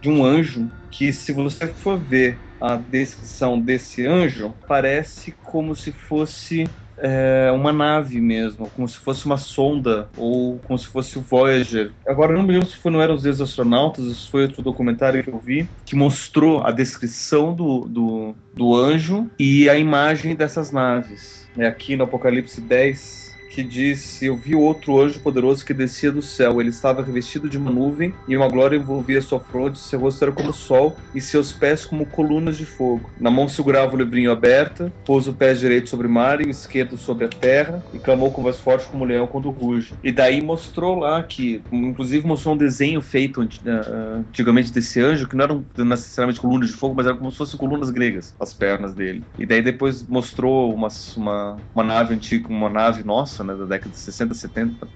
[0.00, 5.92] de um anjo, que se você for ver a descrição desse anjo parece como se
[5.92, 11.20] fosse é, uma nave mesmo, como se fosse uma sonda ou como se fosse o
[11.20, 11.92] Voyager.
[12.06, 15.28] Agora não me lembro se foi, não eram os ex-astronautas, isso foi outro documentário que
[15.28, 21.46] eu vi, que mostrou a descrição do, do, do anjo e a imagem dessas naves.
[21.58, 23.23] É aqui no Apocalipse 10,
[23.54, 26.60] que disse: Eu vi outro anjo poderoso que descia do céu.
[26.60, 29.78] Ele estava revestido de uma nuvem e uma glória envolvia sua fronte.
[29.78, 33.08] Seu rosto era como o sol e seus pés como colunas de fogo.
[33.20, 36.50] Na mão segurava o livrinho aberto, pôs o pé direito sobre o mar e o
[36.50, 39.94] esquerdo sobre a terra e clamou com voz forte como um leão quando ruge.
[40.02, 45.36] E daí mostrou lá que, inclusive, mostrou um desenho feito uh, antigamente desse anjo que
[45.36, 48.94] não eram necessariamente colunas de fogo, mas eram como se fossem colunas gregas, as pernas
[48.94, 49.22] dele.
[49.38, 53.90] E daí depois mostrou uma, uma, uma nave antiga, uma nave nossa né, da década
[53.90, 54.88] de 60, 70,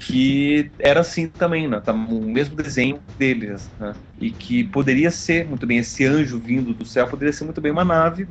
[0.00, 5.46] que era assim também, né, tá, o mesmo desenho deles, né, e que poderia ser
[5.46, 8.26] muito bem esse anjo vindo do céu, poderia ser muito bem uma nave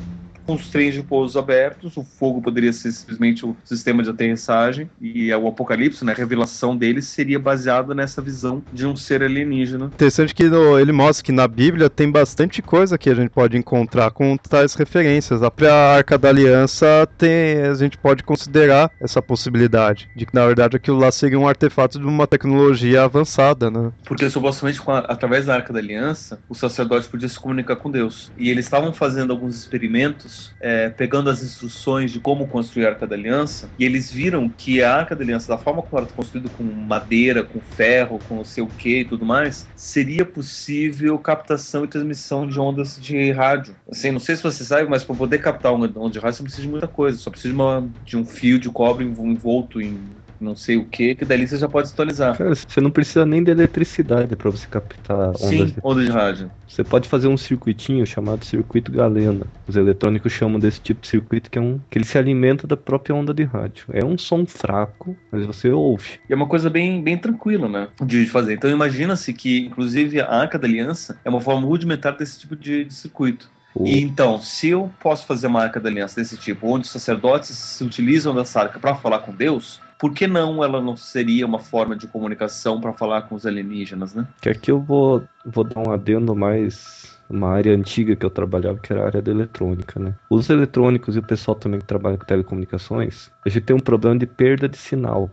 [0.50, 4.90] com os trens de pousos abertos, o fogo poderia ser simplesmente o sistema de aterrissagem,
[5.00, 9.86] e o apocalipse, né, a revelação dele seria baseada nessa visão de um ser alienígena.
[9.86, 13.56] Interessante que no, ele mostra que na Bíblia tem bastante coisa que a gente pode
[13.58, 15.44] encontrar com tais referências.
[15.44, 20.48] A própria Arca da Aliança tem, a gente pode considerar essa possibilidade, de que na
[20.48, 23.92] verdade aquilo lá seria um artefato de uma tecnologia avançada, né?
[24.04, 28.32] Porque supostamente a, através da Arca da Aliança, os sacerdotes podiam se comunicar com Deus.
[28.36, 33.08] E eles estavam fazendo alguns experimentos é, pegando as instruções de como construir a Arca
[33.08, 36.16] da Aliança, e eles viram que a Arca da Aliança, da forma como ela está
[36.16, 41.18] construída, com madeira, com ferro, com não sei o que e tudo mais, seria possível
[41.20, 43.76] captação e transmissão de ondas de rádio.
[43.90, 46.44] Assim, não sei se você sabe, mas para poder captar uma onda de rádio, você
[46.44, 47.18] precisa de muita coisa.
[47.18, 51.16] Só precisa de, uma, de um fio de cobre envolto em não sei o que,
[51.16, 52.38] que dali você já pode atualizar.
[52.38, 55.76] Cara, você não precisa nem de eletricidade para você captar ondas Sim, de...
[55.84, 56.52] onda de rádio.
[56.68, 59.46] Você pode fazer um circuitinho chamado circuito galena.
[59.68, 62.78] Os eletrônicos chamam desse tipo de circuito que é um que ele se alimenta da
[62.78, 63.86] própria onda de rádio.
[63.92, 66.20] É um som fraco, mas você ouve.
[66.30, 68.54] E é uma coisa bem, bem tranquila, né, de fazer.
[68.54, 72.86] Então imagina-se que, inclusive, a Arca da Aliança é uma forma rudimentar desse tipo de,
[72.86, 73.50] de circuito.
[73.82, 77.56] E então, se eu posso fazer uma arca da aliança desse tipo, onde os sacerdotes
[77.56, 81.60] se utilizam dessa arca para falar com Deus, por que não ela não seria uma
[81.60, 84.26] forma de comunicação para falar com os alienígenas, né?
[84.42, 88.80] Que aqui eu vou, vou dar um adendo mais uma área antiga que eu trabalhava,
[88.80, 90.16] que era a área da eletrônica, né?
[90.30, 94.18] Os eletrônicos e o pessoal também que trabalha com telecomunicações, a gente tem um problema
[94.18, 95.30] de perda de sinal.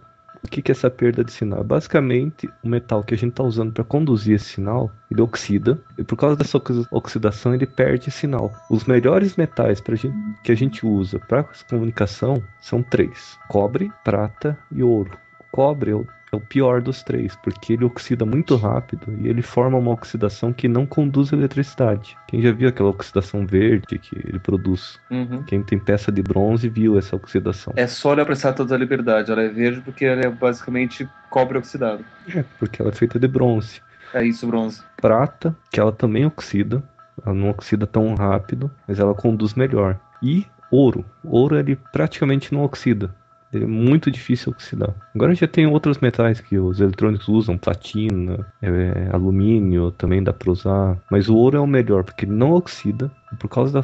[0.47, 1.65] O que, é essa perda de sinal?
[1.65, 6.05] Basicamente, o metal que a gente está usando para conduzir esse sinal, ele oxida, e
[6.05, 8.53] por causa dessa oxidação ele perde sinal.
[8.71, 14.85] Os melhores metais gente, que a gente usa para comunicação são três: cobre, prata e
[14.85, 15.19] ouro.
[15.41, 19.29] O cobre é o é o pior dos três, porque ele oxida muito rápido e
[19.29, 22.17] ele forma uma oxidação que não conduz eletricidade.
[22.29, 24.99] Quem já viu aquela oxidação verde que ele produz?
[25.11, 25.43] Uhum.
[25.45, 27.73] Quem tem peça de bronze viu essa oxidação.
[27.77, 31.09] É só olhar para a Estátua da Liberdade, ela é verde porque ela é basicamente
[31.31, 32.05] cobre oxidado.
[32.35, 33.81] É, porque ela é feita de bronze.
[34.15, 34.83] É isso, bronze.
[35.01, 36.83] Prata, que ela também oxida,
[37.25, 39.99] ela não oxida tão rápido, mas ela conduz melhor.
[40.23, 41.05] E ouro.
[41.25, 43.15] Ouro ele praticamente não oxida.
[43.63, 44.95] É muito difícil oxidar.
[45.15, 50.51] Agora já tem outros metais que os eletrônicos usam, platina, é, alumínio, também dá para
[50.51, 50.97] usar.
[51.11, 53.11] Mas o ouro é o melhor, porque ele não oxida.
[53.39, 53.83] Por causa da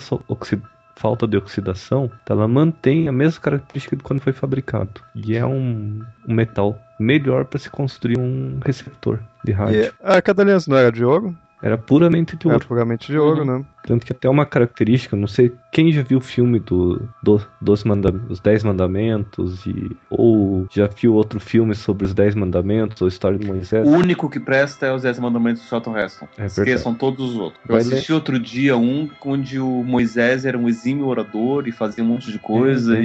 [0.97, 5.01] falta de oxidação, ela mantém a mesma característica de quando foi fabricado.
[5.15, 9.83] E é um, um metal melhor para se construir um receptor de rádio.
[9.83, 11.37] E a cadaliança não era de ouro?
[11.63, 12.59] Era puramente de ouro.
[12.59, 13.59] Era puramente de ouro, uhum.
[13.59, 13.65] né?
[13.87, 17.85] Tanto que até uma característica, não sei quem já viu o filme do, do dos
[17.85, 23.07] manda, os Dez Mandamentos e ou já viu outro filme sobre os Dez Mandamentos ou
[23.07, 23.87] a história de Moisés.
[23.87, 26.29] O único que presta é os Dez Mandamentos do Charlton Heston.
[26.37, 27.63] É Esqueçam todos os outros.
[27.69, 28.17] Eu Vai assisti ler.
[28.17, 32.41] outro dia um onde o Moisés era um exímio orador e fazia um monte de
[32.41, 33.03] coisa é,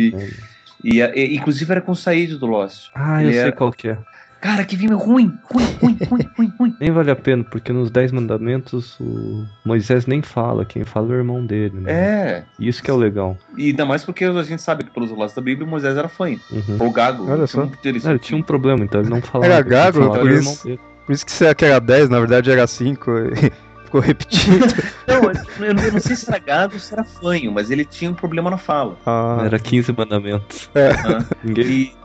[0.84, 2.90] e, é, e, e, inclusive era com o Said do Lost.
[2.96, 3.98] Ah, Ele eu sei qual que é.
[4.42, 6.76] Cara, que filme ruim, ruim, ruim, ruim, ruim, ruim.
[6.80, 11.12] Nem vale a pena, porque nos Dez Mandamentos o Moisés nem fala, quem fala é
[11.12, 11.92] o irmão dele, né?
[11.92, 13.36] É, Isso que é o legal.
[13.58, 16.40] e ainda mais porque a gente sabe que pelos relatos da Bíblia Moisés era fanho.
[16.52, 16.78] Uhum.
[16.80, 17.24] Ou gago.
[17.26, 17.64] Olha tinha só.
[17.64, 17.72] um.
[17.84, 19.52] É, ele tinha um problema, então ele não falava.
[19.52, 20.80] Era gago, falava por o isso-.
[21.06, 23.12] Por isso que você que era 10, na verdade era 5.
[23.86, 24.66] Ficou repetido.
[25.08, 28.12] Não, eu, eu não sei se era gago ou se era fanho, mas ele tinha
[28.12, 28.98] um problema na fala.
[29.06, 30.70] Ah, Era 15 mandamentos.
[30.76, 31.26] né?
[31.42, 31.66] Ninguém...
[31.66, 31.96] E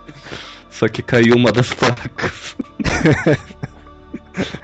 [0.73, 2.57] Só que caiu uma das placas.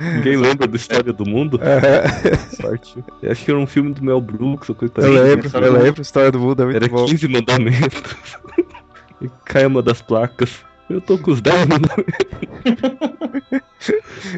[0.01, 1.61] Ninguém lembra da história do mundo?
[1.63, 3.05] é, Sorte.
[3.23, 6.01] Eu acho que era um filme do Mel Brooks ou coisa eu lembro, eu lembro.
[6.01, 7.05] A história do Buda é muito Era bom.
[7.05, 8.17] 15 mandamentos.
[9.21, 10.65] e cai uma das placas.
[10.89, 12.15] Eu tô com os 10 mandamentos.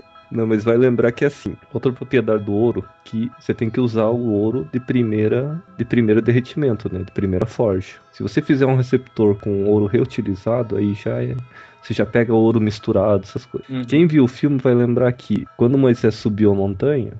[0.30, 3.80] Não, mas vai lembrar que é assim, outra propriedade do ouro, que você tem que
[3.80, 7.02] usar o ouro de primeira de primeiro derretimento, né?
[7.02, 7.94] De primeira forja.
[8.12, 11.34] Se você fizer um receptor com ouro reutilizado, aí já é.
[11.82, 13.68] Você já pega ouro misturado, essas coisas.
[13.68, 13.84] Uhum.
[13.84, 17.14] Quem viu o filme vai lembrar que quando Moisés subiu a montanha,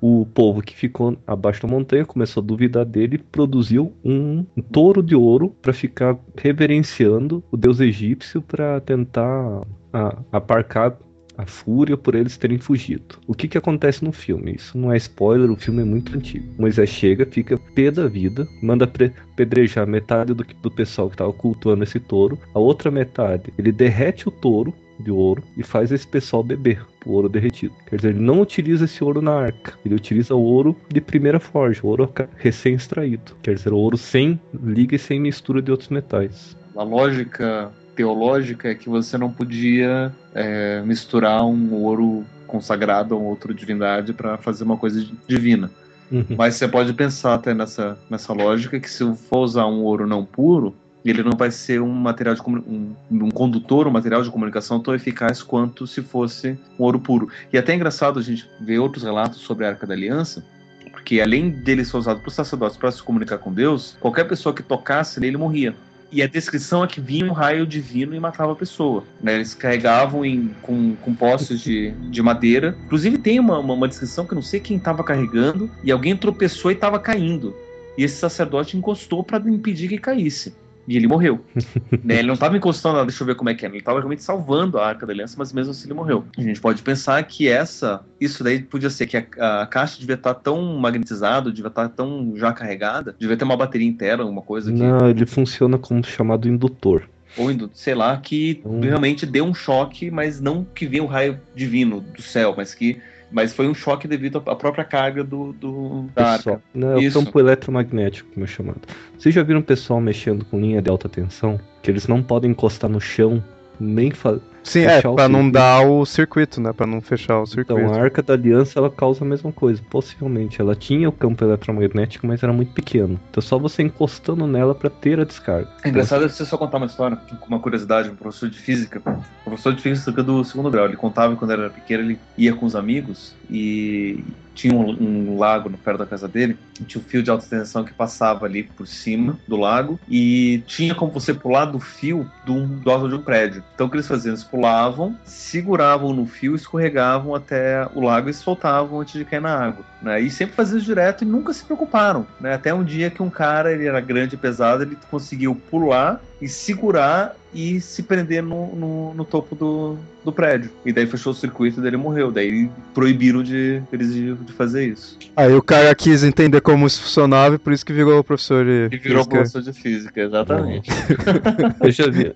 [0.00, 4.62] o povo que ficou abaixo da montanha começou a duvidar dele e produziu um, um
[4.62, 10.96] touro de ouro para ficar reverenciando o deus egípcio para tentar a- aparcar
[11.36, 13.18] a fúria por eles terem fugido.
[13.26, 14.54] O que que acontece no filme?
[14.54, 16.46] Isso não é spoiler, o filme é muito antigo.
[16.58, 18.90] Moisés chega, fica pé da vida, manda
[19.36, 24.28] pedrejar metade do, do pessoal que estava cultuando esse touro, a outra metade ele derrete
[24.28, 27.74] o touro de ouro e faz esse pessoal beber o ouro derretido.
[27.86, 31.38] Quer dizer, ele não utiliza esse ouro na arca, ele utiliza o ouro de primeira
[31.38, 33.32] forja, o ouro recém-extraído.
[33.42, 36.56] Quer dizer, o ouro sem liga e sem mistura de outros metais.
[36.74, 43.28] A lógica teológica é que você não podia é, misturar um ouro consagrado a uma
[43.28, 45.70] outra divindade para fazer uma coisa divina.
[46.12, 46.24] Uhum.
[46.36, 50.06] Mas você pode pensar até nessa, nessa lógica que se eu for usar um ouro
[50.06, 54.30] não puro, ele não vai ser um material de um, um condutor, um material de
[54.30, 57.28] comunicação tão eficaz quanto se fosse um ouro puro.
[57.52, 60.44] E até é engraçado a gente ver outros relatos sobre a Arca da Aliança,
[60.90, 64.62] porque além dele ser usado por sacerdotes para se comunicar com Deus, qualquer pessoa que
[64.62, 65.74] tocasse nele morria.
[66.10, 69.04] E a descrição é que vinha um raio divino e matava a pessoa.
[69.20, 69.34] né?
[69.34, 72.76] Eles carregavam em, com, com postes de, de madeira.
[72.84, 76.16] Inclusive tem uma, uma, uma descrição que eu não sei quem estava carregando e alguém
[76.16, 77.54] tropeçou e estava caindo.
[77.98, 80.54] E esse sacerdote encostou para impedir que caísse.
[80.88, 81.44] E ele morreu.
[82.04, 83.68] Né, Ele não estava encostando, ah, deixa eu ver como é que é.
[83.68, 86.24] Ele estava realmente salvando a Arca da Aliança, mas mesmo assim ele morreu.
[86.38, 90.14] A gente pode pensar que essa, isso daí podia ser que a, a caixa devia
[90.14, 94.72] estar tão magnetizada, devia estar tão já carregada, devia ter uma bateria interna, alguma coisa
[94.72, 97.08] que Não, ele funciona como chamado indutor.
[97.36, 98.80] ou indo, sei lá, que Hum.
[98.80, 102.98] realmente deu um choque, mas não que veio um raio divino do céu, mas que
[103.30, 106.62] mas foi um choque devido à própria carga do, do da arca.
[106.74, 108.80] Não, é o campo eletromagnético, como é chamado.
[109.18, 111.60] Vocês já viram pessoal mexendo com linha de alta tensão?
[111.82, 113.42] Que eles não podem encostar no chão,
[113.80, 114.40] nem fazer.
[114.66, 116.72] Sim, é, pra não dar o circuito, né?
[116.72, 117.72] Pra não fechar o circuito.
[117.72, 120.60] Então, a Arca da Aliança ela causa a mesma coisa, possivelmente.
[120.60, 123.18] Ela tinha o campo eletromagnético, mas era muito pequeno.
[123.30, 125.68] Então, só você encostando nela pra ter a descarga.
[125.84, 129.72] É engraçado você só contar uma história, uma curiosidade, um professor de física, um professor
[129.72, 132.74] de física do segundo grau, ele contava que quando era pequeno, ele ia com os
[132.74, 134.24] amigos e
[134.56, 137.84] tinha um, um lago no perto da casa dele, tinha um fio de alta tensão
[137.84, 142.66] que passava ali por cima do lago e tinha como você pular do fio do,
[142.66, 143.62] do alto de um prédio.
[143.74, 144.32] Então o que eles faziam?
[144.32, 149.54] Eles pulavam, seguravam no fio, escorregavam até o lago e soltavam antes de cair na
[149.54, 149.84] água.
[150.00, 150.20] Né?
[150.20, 152.26] E sempre faziam direto e nunca se preocuparam.
[152.40, 152.54] Né?
[152.54, 156.48] Até um dia que um cara, ele era grande e pesado, ele conseguiu pular e
[156.48, 160.70] segurar e se prender no, no, no topo do, do prédio.
[160.84, 162.30] E daí fechou o circuito e daí ele morreu.
[162.30, 165.18] Daí proibiram de, eles de, de fazer isso.
[165.34, 168.94] Aí o cara quis entender como isso funcionava e por isso que virou professor de
[168.94, 169.36] E virou física.
[169.36, 170.90] professor de física, exatamente.
[171.82, 172.34] Eu já vi.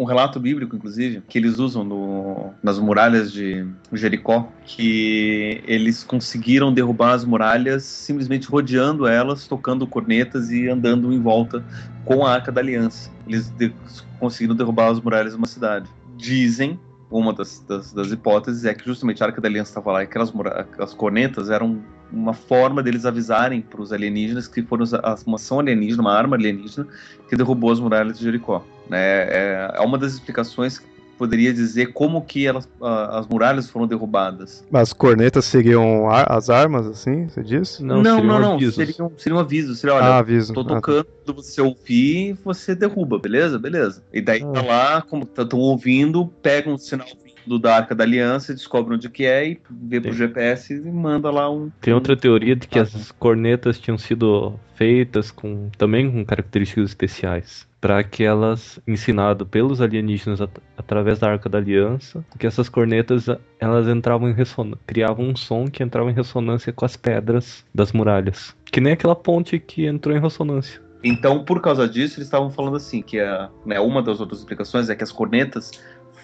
[0.00, 6.72] Um relato bíblico, inclusive, que eles usam no- nas muralhas de Jericó, que eles conseguiram
[6.72, 11.62] derrubar as muralhas simplesmente rodeando elas, tocando cornetas e andando em volta
[12.06, 13.10] com a Arca da Aliança.
[13.26, 13.74] Eles de-
[14.18, 15.90] conseguiram derrubar as muralhas de uma cidade.
[16.16, 20.00] Dizem, uma das, das- das hipóteses é que justamente a Arca da Aliança estava lá
[20.00, 20.32] e aquelas
[20.78, 21.78] as cornetas eram
[22.12, 24.84] uma forma deles avisarem para os alienígenas que foram
[25.26, 26.86] uma ação alienígena, uma arma alienígena
[27.28, 28.64] que derrubou as muralhas de Jericó.
[28.88, 28.98] né?
[28.98, 33.86] É, é uma das explicações que poderia dizer como que elas, ah, as muralhas foram
[33.86, 34.64] derrubadas.
[34.72, 37.84] As cornetas seriam ar- as armas, assim, você disse?
[37.84, 38.54] Não, seriam não, não.
[38.54, 38.74] avisos.
[38.74, 39.74] Seria um, seria um aviso.
[39.76, 40.54] Seria, olha, ah, aviso.
[40.54, 40.74] tô Ah, tá.
[40.76, 43.58] tocando, você ouvir, você derruba, beleza?
[43.58, 44.02] Beleza.
[44.12, 44.62] E daí tá Ah.
[44.62, 47.06] lá, como estão ouvindo, pega um sinal
[47.46, 50.12] do da Arca da Aliança, descobre onde que é e vê pro.
[50.12, 51.70] GPS e manda lá um.
[51.80, 56.84] Tem outra teoria de que Ah, as cornetas tinham sido feitas com também com características
[56.90, 62.68] especiais para que elas ensinado pelos alienígenas at- através da Arca da Aliança, que essas
[62.68, 63.26] cornetas
[63.58, 67.92] elas entravam em ressonância, criavam um som que entrava em ressonância com as pedras das
[67.92, 70.80] muralhas, que nem aquela ponte que entrou em ressonância.
[71.02, 74.90] Então, por causa disso, eles estavam falando assim, que a, né, uma das outras explicações
[74.90, 75.70] é que as cornetas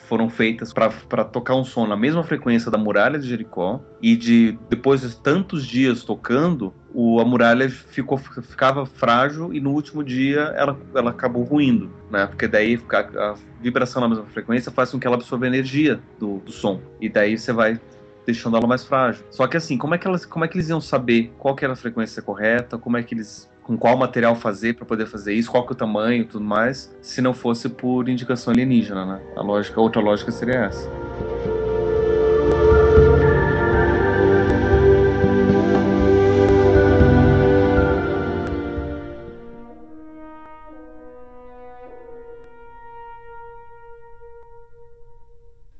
[0.09, 4.59] foram feitas para tocar um som na mesma frequência da muralha de Jericó e de
[4.69, 10.53] depois de tantos dias tocando, o, a muralha ficou, ficava frágil e no último dia
[10.57, 12.27] ela, ela acabou ruindo, né?
[12.27, 16.01] Porque daí fica- a vibração na mesma frequência faz com que ela absorva a energia
[16.19, 17.81] do, do som e daí você vai
[18.25, 19.25] deixando ela mais frágil.
[19.31, 21.73] Só que assim, como é que elas, como é que eles iam saber qual era
[21.73, 25.51] a frequência correta, como é que eles com qual material fazer para poder fazer isso,
[25.51, 29.21] qual que é o tamanho e tudo mais, se não fosse por indicação alienígena, né?
[29.35, 30.89] A lógica, outra lógica seria essa.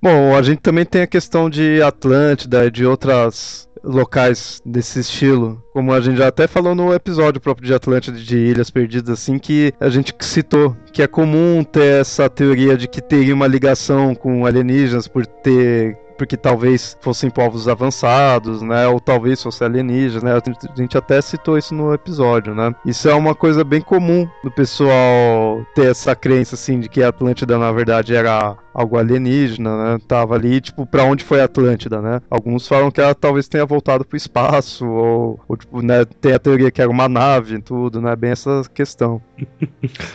[0.03, 5.63] Bom, a gente também tem a questão de Atlântida e de outras locais desse estilo,
[5.73, 9.39] como a gente já até falou no episódio próprio de Atlântida de Ilhas Perdidas, assim,
[9.39, 14.15] que a gente citou, que é comum ter essa teoria de que teria uma ligação
[14.15, 18.87] com alienígenas por ter porque talvez fossem povos avançados, né?
[18.89, 20.33] Ou talvez fosse alienígenas, né?
[20.33, 22.75] A gente até citou isso no episódio, né?
[22.85, 27.09] Isso é uma coisa bem comum do pessoal ter essa crença, assim, de que a
[27.09, 30.01] Atlântida, na verdade, era algo alienígena, né?
[30.07, 32.21] Tava ali, tipo, pra onde foi a Atlântida, né?
[32.31, 36.05] Alguns falam que ela talvez tenha voltado pro espaço, ou, ou tipo, né?
[36.05, 38.15] Tem a teoria que era uma nave e tudo, né?
[38.17, 39.21] Bem essa questão.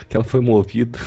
[0.08, 1.00] Que ela foi movida.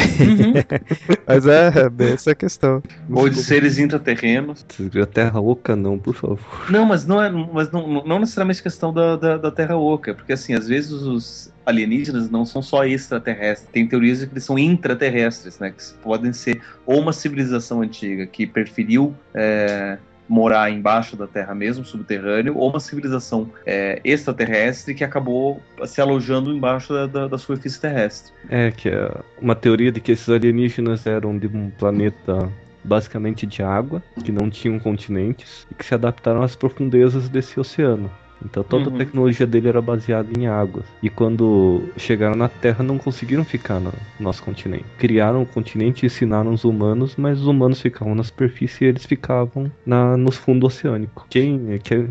[1.26, 2.82] Mas é, é bem essa questão.
[3.10, 4.64] Ou de seres intraterrenos.
[5.00, 6.38] A Terra Oca não, por favor.
[6.68, 10.32] Não, mas não é, mas não, não necessariamente questão da, da, da Terra Oca, porque
[10.32, 14.58] assim, às vezes os alienígenas não são só extraterrestres, tem teorias de que eles são
[14.58, 15.70] intraterrestres, né?
[15.70, 19.98] Que podem ser ou uma civilização antiga que preferiu é,
[20.30, 26.54] morar embaixo da Terra mesmo, subterrâneo, ou uma civilização é, extraterrestre que acabou se alojando
[26.54, 28.32] embaixo da, da, da superfície terrestre.
[28.48, 29.10] É, que é
[29.42, 32.48] uma teoria de que esses alienígenas eram de um planeta
[32.84, 38.08] basicamente de água, que não tinham continentes, e que se adaptaram às profundezas desse oceano.
[38.44, 38.94] Então toda Uhum.
[38.94, 40.82] a tecnologia dele era baseada em água.
[41.02, 44.84] E quando chegaram na Terra não conseguiram ficar no nosso continente.
[44.98, 49.04] Criaram o continente e ensinaram os humanos, mas os humanos ficavam na superfície e eles
[49.04, 51.26] ficavam na, no fundo oceânico.
[51.28, 52.08] Quem quer,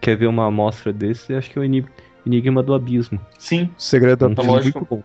[0.00, 1.86] quer ver uma amostra desse, acho que é o Eni-
[2.26, 3.20] Enigma do Abismo.
[3.38, 4.78] Sim, Segredo É da filme lógico.
[4.80, 5.02] muito bom.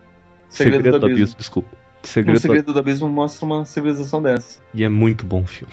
[0.48, 1.36] Segredo, do Abismo.
[1.38, 1.68] desculpa.
[2.02, 4.60] O Segredo, do Segredo do Abismo mostra uma civilização dessa.
[4.72, 5.72] E é muito bom o filme.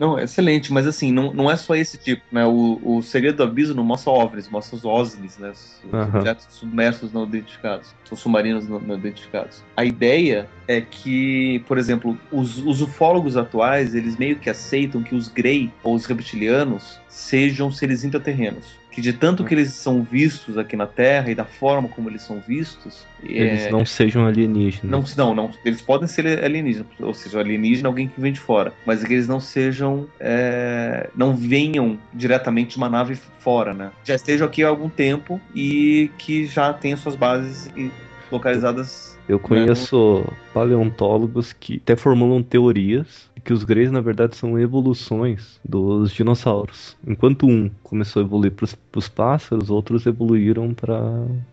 [0.00, 2.46] Não, excelente, mas assim, não, não é só esse tipo, né?
[2.46, 5.50] O, o Segredo do Abismo não mostra OVNIs, mostra os OSNIs, né?
[5.50, 6.20] Os Aham.
[6.20, 9.62] objetos submersos não identificados, os submarinos não, não identificados.
[9.76, 15.14] A ideia é que, por exemplo, os, os ufólogos atuais, eles meio que aceitam que
[15.14, 18.79] os Grey, ou os reptilianos, sejam seres intraterrenos.
[18.90, 22.22] Que de tanto que eles são vistos aqui na Terra e da forma como eles
[22.22, 23.06] são vistos...
[23.22, 25.14] Eles é, não sejam alienígenas.
[25.16, 25.50] não, não, não.
[25.64, 29.06] Eles podem ser alienígenas, ou seja, alienígena é alguém que vem de fora, mas é
[29.06, 33.90] que eles não sejam, é, não venham diretamente de uma nave fora, né?
[34.04, 37.70] Já estejam aqui há algum tempo e que já tenham suas bases
[38.30, 39.18] localizadas.
[39.28, 46.12] Eu conheço paleontólogos que até formulam teorias que os greys, na verdade, são evoluções dos
[46.12, 46.96] dinossauros.
[47.06, 48.66] Enquanto um começou a evoluir para
[48.98, 51.00] os pássaros, outros evoluíram para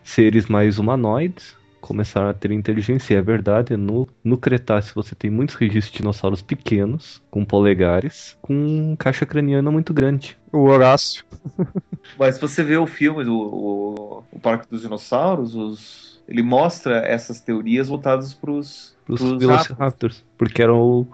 [0.02, 3.14] seres mais humanoides, começaram a ter inteligência.
[3.14, 8.36] E é verdade, no, no Cretáceo você tem muitos registros de dinossauros pequenos, com polegares,
[8.42, 10.36] com caixa craniana muito grande.
[10.52, 11.24] O Horácio.
[12.18, 16.98] Mas se você vê o filme do o, o Parque dos Dinossauros, os- ele mostra
[16.98, 18.94] essas teorias voltadas para os
[19.38, 21.08] Velociraptors, porque eram,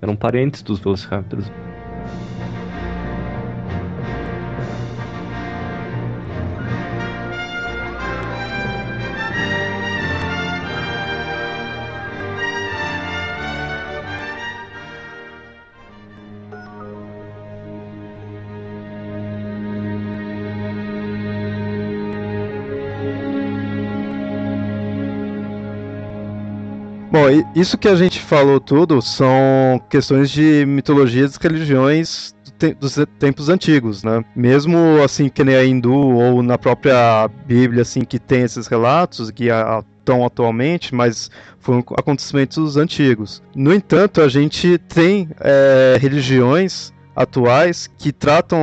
[0.00, 1.50] eram parentes dos Velociraptors.
[27.26, 32.36] Bom, isso que a gente falou tudo são questões de mitologias e religiões
[32.78, 34.24] dos tempos antigos, né?
[34.34, 39.32] Mesmo assim que nem a hindu ou na própria Bíblia assim que tem esses relatos
[39.32, 43.42] que a tão atualmente, mas foram acontecimentos antigos.
[43.56, 48.60] No entanto, a gente tem é, religiões atuais que tratam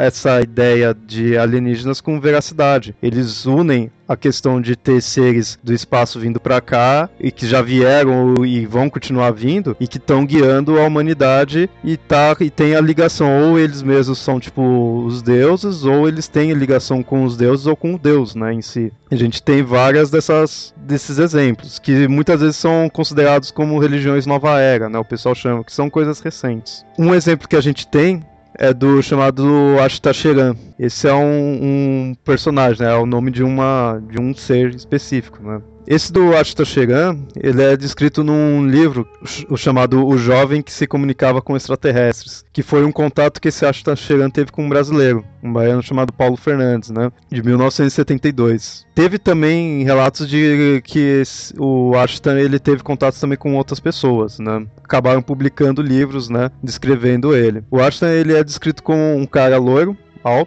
[0.00, 2.96] essa ideia de alienígenas com veracidade.
[3.02, 7.60] Eles unem a questão de ter seres do espaço vindo para cá e que já
[7.60, 12.74] vieram e vão continuar vindo e que estão guiando a humanidade e tá e tem
[12.74, 17.36] a ligação ou eles mesmos são tipo os deuses ou eles têm ligação com os
[17.36, 18.92] deuses ou com o Deus, né, em si.
[19.10, 24.60] A gente tem várias dessas desses exemplos que muitas vezes são considerados como religiões nova
[24.60, 24.98] era, né?
[24.98, 26.84] O pessoal chama que são coisas recentes.
[26.98, 28.22] Um exemplo que a gente tem
[28.58, 29.44] é do chamado
[29.84, 30.54] Ashtasheran.
[30.78, 32.92] Esse é um, um, personagem, né?
[32.92, 35.60] É o nome de, uma, de um ser específico, né?
[35.86, 39.08] Esse do Ashtasheran, ele é descrito num livro
[39.56, 44.28] chamado O Jovem que se comunicava com extraterrestres, que foi um contato que esse Ashtasheran
[44.28, 48.84] teve com um brasileiro, um baiano chamado Paulo Fernandes, né, de 1972.
[48.96, 51.22] Teve também relatos de que
[51.56, 54.66] o Ashton ele teve contatos também com outras pessoas, né?
[54.82, 57.62] Acabaram publicando livros, né, descrevendo ele.
[57.70, 59.96] O Ashton ele é descrito como um cara loiro,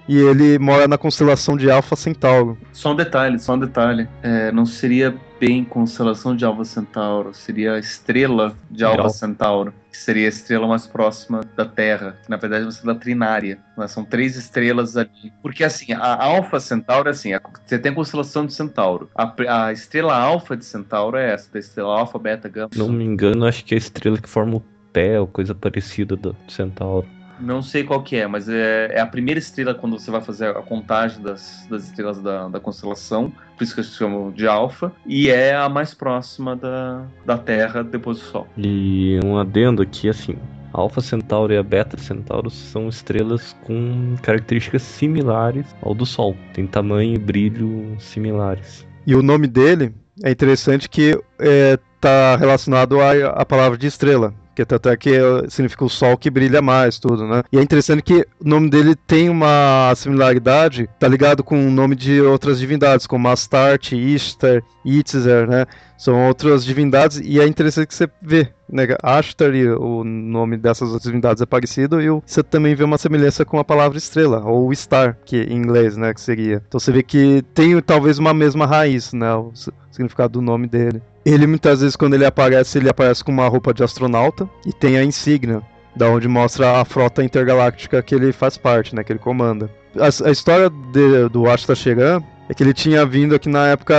[0.10, 2.58] e ele mora na constelação de Alpha Centauro.
[2.74, 4.10] Só um detalhe, só um detalhe.
[4.22, 9.10] É, não seria bem constelação de Alpha Centauro, seria a estrela de Legal.
[9.10, 12.96] Centauro, que seria a estrela mais próxima da Terra, que na verdade é uma estrela
[12.96, 13.60] trinária.
[13.78, 13.88] Né?
[13.88, 15.32] São três estrelas ali.
[15.42, 17.32] Porque assim, a Alpha Centauro é assim,
[17.66, 19.10] você tem a constelação de Centauro.
[19.16, 19.34] A,
[19.66, 22.70] a estrela Alpha de Centauro é essa, da estrela Alpha, Beta, Gama.
[22.76, 26.16] Não me engano, acho que é a estrela que forma o pé ou coisa parecida
[26.16, 27.08] do Centauro.
[27.40, 30.50] Não sei qual que é, mas é, é, a primeira estrela quando você vai fazer
[30.50, 34.90] a contagem das, das estrelas da, da constelação, por isso que eles chamam de Alfa,
[35.06, 38.48] e é a mais próxima da, da Terra depois do Sol.
[38.58, 40.38] E um adendo aqui, assim,
[40.72, 46.66] Alpha Centauri e a Beta Centauro são estrelas com características similares ao do Sol, tem
[46.66, 48.88] tamanho e brilho similares.
[49.06, 49.94] E o nome dele
[50.24, 55.12] é interessante que está é, relacionado à, à palavra de estrela, que tanto é que
[55.48, 57.44] significa o sol que brilha mais, tudo, né?
[57.52, 61.96] E é interessante que o nome dele tem uma similaridade, tá ligado com o nome
[61.96, 65.66] de outras divindades, como Astarte, Ishtar, Itzer, né?
[65.98, 68.88] São outras divindades, e é interessante que você vê, né?
[69.02, 73.60] Ashtar, o nome dessas outras divindades é parecido, e você também vê uma semelhança com
[73.60, 76.62] a palavra estrela, ou star, que em inglês, né, que seria.
[76.68, 79.52] Então você vê que tem talvez uma mesma raiz, né, o
[79.92, 81.02] significado do nome dele.
[81.26, 84.98] Ele muitas vezes quando ele aparece, ele aparece com uma roupa de astronauta e tem
[84.98, 85.62] a insígnia,
[85.96, 89.70] da onde mostra a frota intergaláctica que ele faz parte, né, que ele comanda.
[89.98, 93.96] A, a história de, do Ashta Sheran é que ele tinha vindo aqui na época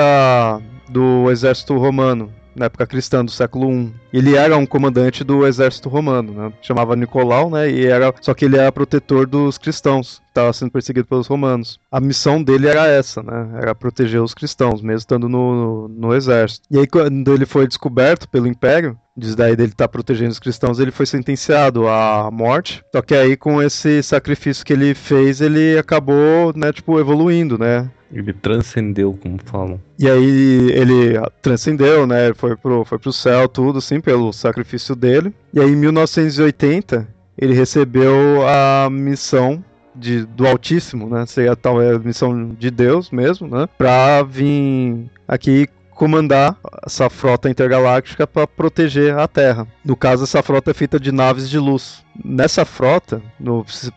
[0.88, 3.92] do exército romano, na época cristã do século I.
[4.12, 6.52] Ele era um comandante do exército romano, né?
[6.62, 7.70] Chamava Nicolau, né?
[7.70, 11.78] E era só que ele era protetor dos cristãos, estava sendo perseguido pelos romanos.
[11.90, 13.50] A missão dele era essa, né?
[13.60, 16.66] Era proteger os cristãos, mesmo estando no, no, exército.
[16.70, 20.38] E aí quando ele foi descoberto pelo império, diz daí dele estar tá protegendo os
[20.38, 22.82] cristãos, ele foi sentenciado à morte.
[22.94, 27.90] Só que aí com esse sacrifício que ele fez, ele acabou, né, tipo, evoluindo, né?
[28.12, 29.80] Ele transcendeu, como falam.
[29.98, 32.32] E aí ele transcendeu, né?
[32.34, 35.32] Foi pro, foi pro céu, tudo, assim, pelo sacrifício dele.
[35.54, 37.06] E aí em 1980
[37.38, 41.24] ele recebeu a missão de, do Altíssimo, né?
[41.26, 43.68] Seria tal é a missão de Deus mesmo, né?
[43.78, 45.68] Pra vir aqui
[46.00, 49.68] comandar essa frota intergaláctica para proteger a Terra.
[49.84, 52.02] No caso, essa frota é feita de naves de luz.
[52.24, 53.20] Nessa frota,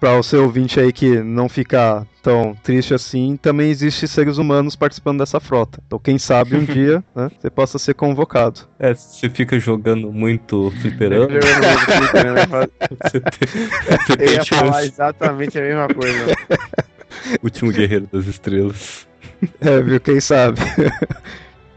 [0.01, 4.75] para o seu ouvinte aí que não fica tão triste assim, também existe seres humanos
[4.75, 5.81] participando dessa frota.
[5.87, 8.67] Então, quem sabe um dia né, você possa ser convocado.
[8.79, 11.29] É, você fica jogando muito fliperama.
[13.01, 13.21] você
[14.17, 16.35] tem, Eu ia falar exatamente a mesma coisa.
[17.41, 19.07] Último Guerreiro das Estrelas.
[19.61, 20.01] É, viu?
[20.01, 20.59] Quem sabe?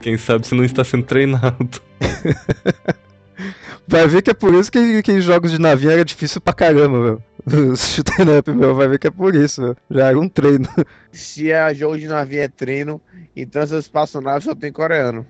[0.07, 1.69] Quem sabe se não está sendo treinado.
[3.89, 7.01] Vai ver que é por isso que, que jogos de navinha era difícil pra caramba,
[7.01, 7.23] meu.
[7.77, 9.77] Shooting up, meu, vai ver que é por isso, meu.
[9.91, 10.69] Já era um treino.
[11.11, 13.03] Se é jogo de navinha é treino,
[13.35, 15.27] então essas espaçonaves só tem coreano.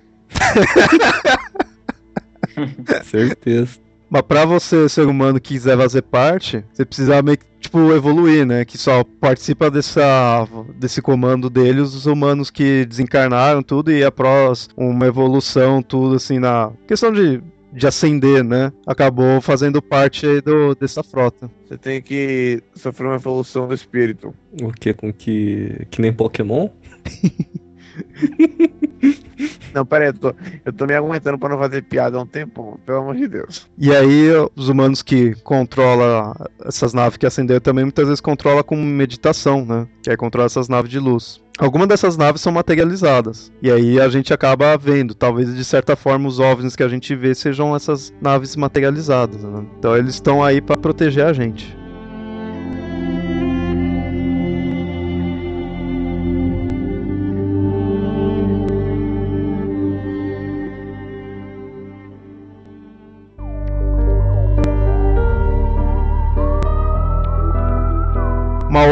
[3.03, 3.79] Certeza.
[4.09, 8.45] Mas pra você, ser humano, que quiser fazer parte, você precisa meio que, tipo, evoluir,
[8.45, 8.63] né?
[8.63, 15.05] Que só participa dessa, desse comando dele os humanos que desencarnaram tudo e após uma
[15.05, 17.41] evolução, tudo assim, na questão de,
[17.73, 18.71] de ascender, né?
[18.85, 21.49] Acabou fazendo parte aí do, dessa frota.
[21.67, 24.33] Você tem que sofrer uma evolução do espírito.
[24.61, 24.93] O que?
[24.93, 25.85] Com que.
[25.89, 26.69] Que nem Pokémon?
[29.73, 30.33] Não, peraí, eu tô,
[30.65, 33.67] eu tô me aguentando pra não fazer piada há um tempo, pelo amor de Deus.
[33.77, 36.33] E aí, os humanos que controlam
[36.65, 39.87] essas naves que acenderam também muitas vezes controlam com meditação, né?
[40.01, 41.41] Que é controlar essas naves de luz.
[41.59, 43.51] Algumas dessas naves são materializadas.
[43.61, 47.15] E aí a gente acaba vendo, talvez de certa forma os OVNIs que a gente
[47.15, 49.43] vê sejam essas naves materializadas.
[49.43, 49.65] Né?
[49.77, 51.75] Então eles estão aí para proteger a gente.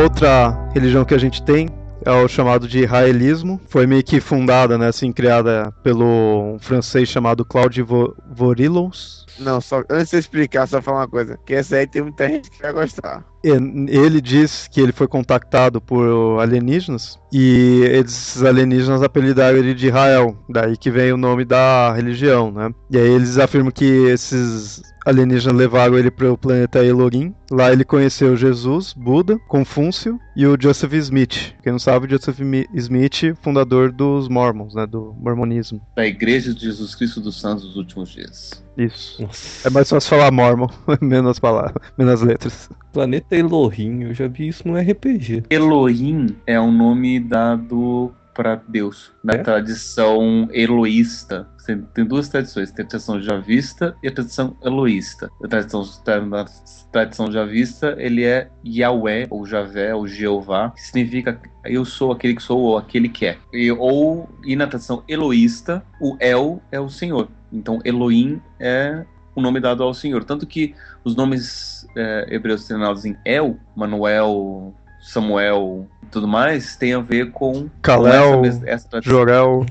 [0.05, 1.67] Outra religião que a gente tem
[2.05, 3.59] é o chamado de israelismo.
[3.67, 7.83] Foi meio que fundada, né, assim, criada pelo um francês chamado Claude
[8.31, 9.25] Vorilos.
[9.39, 11.39] Não, só antes de eu explicar, só falar uma coisa.
[11.43, 13.25] Que essa aí tem muita gente que vai gostar.
[13.43, 20.37] Ele diz que ele foi contactado por alienígenas e esses alienígenas apelidaram ele de Israel,
[20.47, 22.69] daí que vem o nome da religião, né?
[22.91, 27.33] E aí eles afirmam que esses alienígenas levaram ele para o planeta Elohim.
[27.51, 31.53] Lá ele conheceu Jesus, Buda, Confúcio e o Joseph Smith.
[31.61, 32.39] Quem não sabe, Joseph
[32.73, 35.79] Smith, fundador dos Mormons, né, do mormonismo.
[35.95, 38.63] Da Igreja de Jesus Cristo dos Santos dos Últimos Dias.
[38.77, 39.21] Isso.
[39.21, 39.67] Nossa.
[39.67, 40.67] É mais fácil falar Mormon,
[40.99, 42.69] menos palavras, menos letras.
[42.91, 45.43] Planeta Elohim, eu já vi isso no RPG.
[45.49, 49.37] Elohim é um nome dado para Deus, na é?
[49.37, 51.47] tradição eloísta.
[51.95, 55.31] Tem duas tradições, tem a tradição javista e a tradição eloísta.
[55.43, 55.83] A tradição,
[56.27, 56.45] na
[56.91, 62.43] tradição javista, ele é Yahweh, ou Javé, ou Jeová, que significa eu sou aquele que
[62.43, 63.37] sou, ou aquele que é.
[63.51, 67.29] E, ou, e na tradição eloísta, o El é o Senhor.
[67.51, 69.03] Então, Elohim é
[69.35, 70.23] o nome dado ao Senhor.
[70.23, 74.75] Tanto que os nomes é, hebreus treinados em El, Manuel,
[75.05, 79.65] Samuel e tudo mais, tem a ver com, Kalel, com essa, essa Jorel.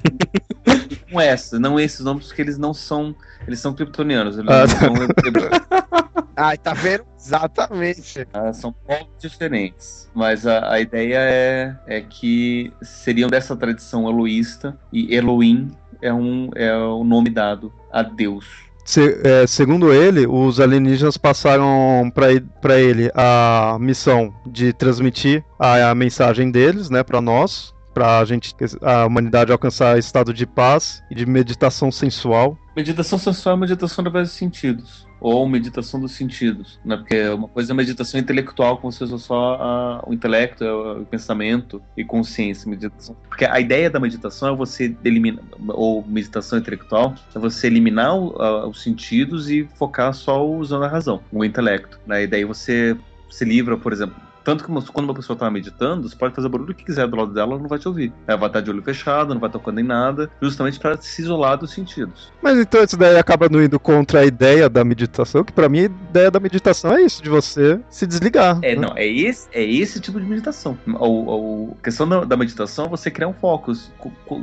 [1.11, 3.15] com essa, não esses nomes, porque eles não são.
[3.47, 4.39] Eles são kryptonianos.
[4.39, 4.95] Eles ah, não são
[6.37, 7.05] Ai, tá vendo?
[7.19, 8.27] Exatamente.
[8.33, 10.11] Ah, são povos diferentes.
[10.13, 15.71] Mas a, a ideia é, é que seriam dessa tradição eloísta, e Elohim
[16.03, 18.47] é, um, é o nome dado a Deus.
[18.85, 22.13] Se, é, segundo ele, os alienígenas passaram
[22.61, 28.25] para ele a missão de transmitir a, a mensagem deles, né, para nós, para a
[28.25, 32.59] gente, a humanidade alcançar estado de paz e de meditação sensual.
[32.77, 36.99] Meditação sensual é meditação de vários sentidos ou meditação dos sentidos, né?
[36.99, 41.81] Porque uma coisa é meditação intelectual, como se fosse só a, o intelecto, o pensamento
[41.97, 42.69] e consciência.
[42.69, 43.17] Meditação.
[43.27, 48.37] Porque a ideia da meditação é você eliminar, ou meditação intelectual, é você eliminar o,
[48.39, 51.99] a, os sentidos e focar só usando a razão, o intelecto.
[52.07, 52.25] Né?
[52.25, 52.95] E daí você
[53.31, 56.51] se livra, por exemplo, tanto que quando uma pessoa tá meditando, você pode fazer o
[56.51, 58.13] barulho que quiser do lado dela, ela não vai te ouvir.
[58.27, 61.57] Ela vai estar de olho fechado, não vai tocando em nada, justamente para se isolar
[61.57, 62.31] dos sentidos.
[62.43, 65.81] Mas então isso daí acaba não indo contra a ideia da meditação, que para mim
[65.81, 68.59] a ideia da meditação é isso, de você se desligar.
[68.63, 68.83] É, né?
[68.87, 70.79] não, é esse, é esse tipo de meditação.
[70.87, 73.73] A questão da, da, meditação é você criar um foco.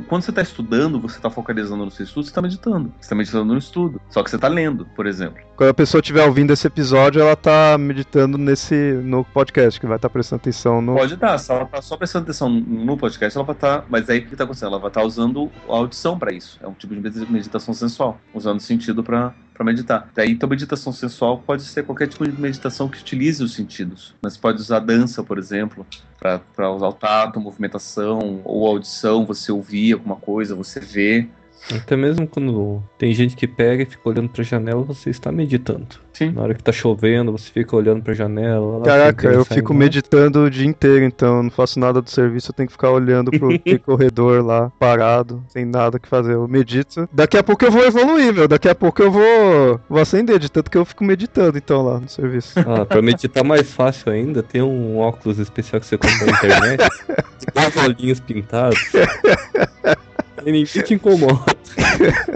[0.08, 2.92] Quando você tá estudando, você tá focalizando no seu estudo, você tá meditando.
[3.00, 4.00] Você tá meditando no estudo.
[4.10, 5.40] Só que você tá lendo, por exemplo.
[5.62, 9.94] Quando a pessoa estiver ouvindo esse episódio, ela tá meditando nesse no podcast, que vai
[9.94, 10.96] estar tá prestando atenção no.
[10.96, 13.82] Pode estar, se ela tá só prestando atenção no podcast, ela vai estar.
[13.82, 14.70] Tá, mas aí o que está acontecendo?
[14.70, 16.58] Ela vai estar tá usando a audição para isso.
[16.60, 20.08] É um tipo de meditação sensual, usando o sentido para para meditar.
[20.14, 24.16] Daí, então, meditação sensual pode ser qualquer tipo de meditação que utilize os sentidos.
[24.20, 25.86] Mas pode usar dança, por exemplo,
[26.18, 31.28] para usar o tato, movimentação, ou audição, você ouvir alguma coisa, você vê.
[31.70, 35.86] Até mesmo quando tem gente que pega e fica olhando pra janela, você está meditando.
[36.12, 36.32] Sim.
[36.32, 38.82] Na hora que tá chovendo, você fica olhando pra janela.
[38.82, 42.66] Caraca, eu fico meditando o dia inteiro, então não faço nada do serviço, eu tenho
[42.66, 43.48] que ficar olhando pro
[43.80, 46.34] corredor lá, parado, sem nada que fazer.
[46.34, 47.08] Eu medito.
[47.12, 48.48] Daqui a pouco eu vou evoluir, meu.
[48.48, 52.00] Daqui a pouco eu vou, vou acender, de tanto que eu fico meditando, então, lá
[52.00, 52.58] no serviço.
[52.60, 56.88] Ah, pra meditar mais fácil ainda, tem um óculos especial que você compra na internet.
[57.74, 58.78] com olhinhos pintados.
[60.44, 61.44] E ninguém te incomoda.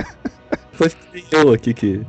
[0.73, 2.03] Foi que eu aqui que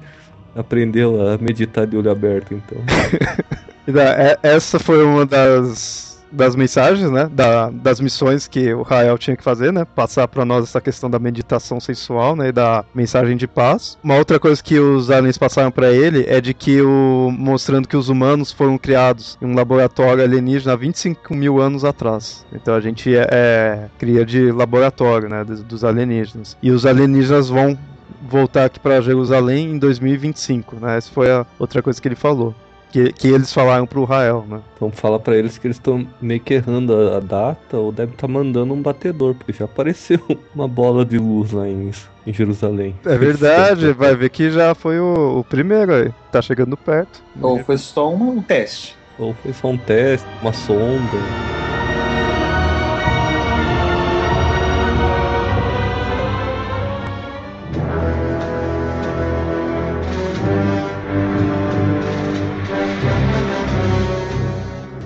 [0.56, 2.78] aprendeu a meditar de olho aberto, então.
[3.90, 7.30] É, essa foi uma das das mensagens, né?
[7.32, 9.86] Da, das missões que o Rael tinha que fazer, né?
[9.86, 12.50] Passar para nós essa questão da meditação sensual, né?
[12.50, 13.98] E da mensagem de paz.
[14.04, 17.98] Uma outra coisa que os aliens passaram para ele é de que o mostrando que
[17.98, 22.46] os humanos foram criados em um laboratório alienígena há 25 mil anos atrás.
[22.52, 25.44] Então a gente é, é cria de laboratório, né?
[25.44, 26.58] Dos, dos alienígenas.
[26.62, 27.78] E os alienígenas vão
[28.30, 30.98] voltar aqui para Jerusalém em 2025, né?
[30.98, 32.54] Essa foi a outra coisa que ele falou.
[32.92, 34.62] Que, que eles falaram pro Rael, né?
[34.76, 38.14] Então fala pra eles que eles estão meio que errando a, a data, ou deve
[38.14, 40.20] estar mandando um batedor, porque já apareceu
[40.56, 41.92] uma bola de luz lá em,
[42.26, 42.96] em Jerusalém.
[43.06, 46.14] É verdade, vai ver que já foi o, o primeiro aí.
[46.32, 47.22] Tá chegando perto.
[47.42, 48.96] Ou foi só um, um teste.
[49.20, 51.18] Ou foi só um teste, uma sonda.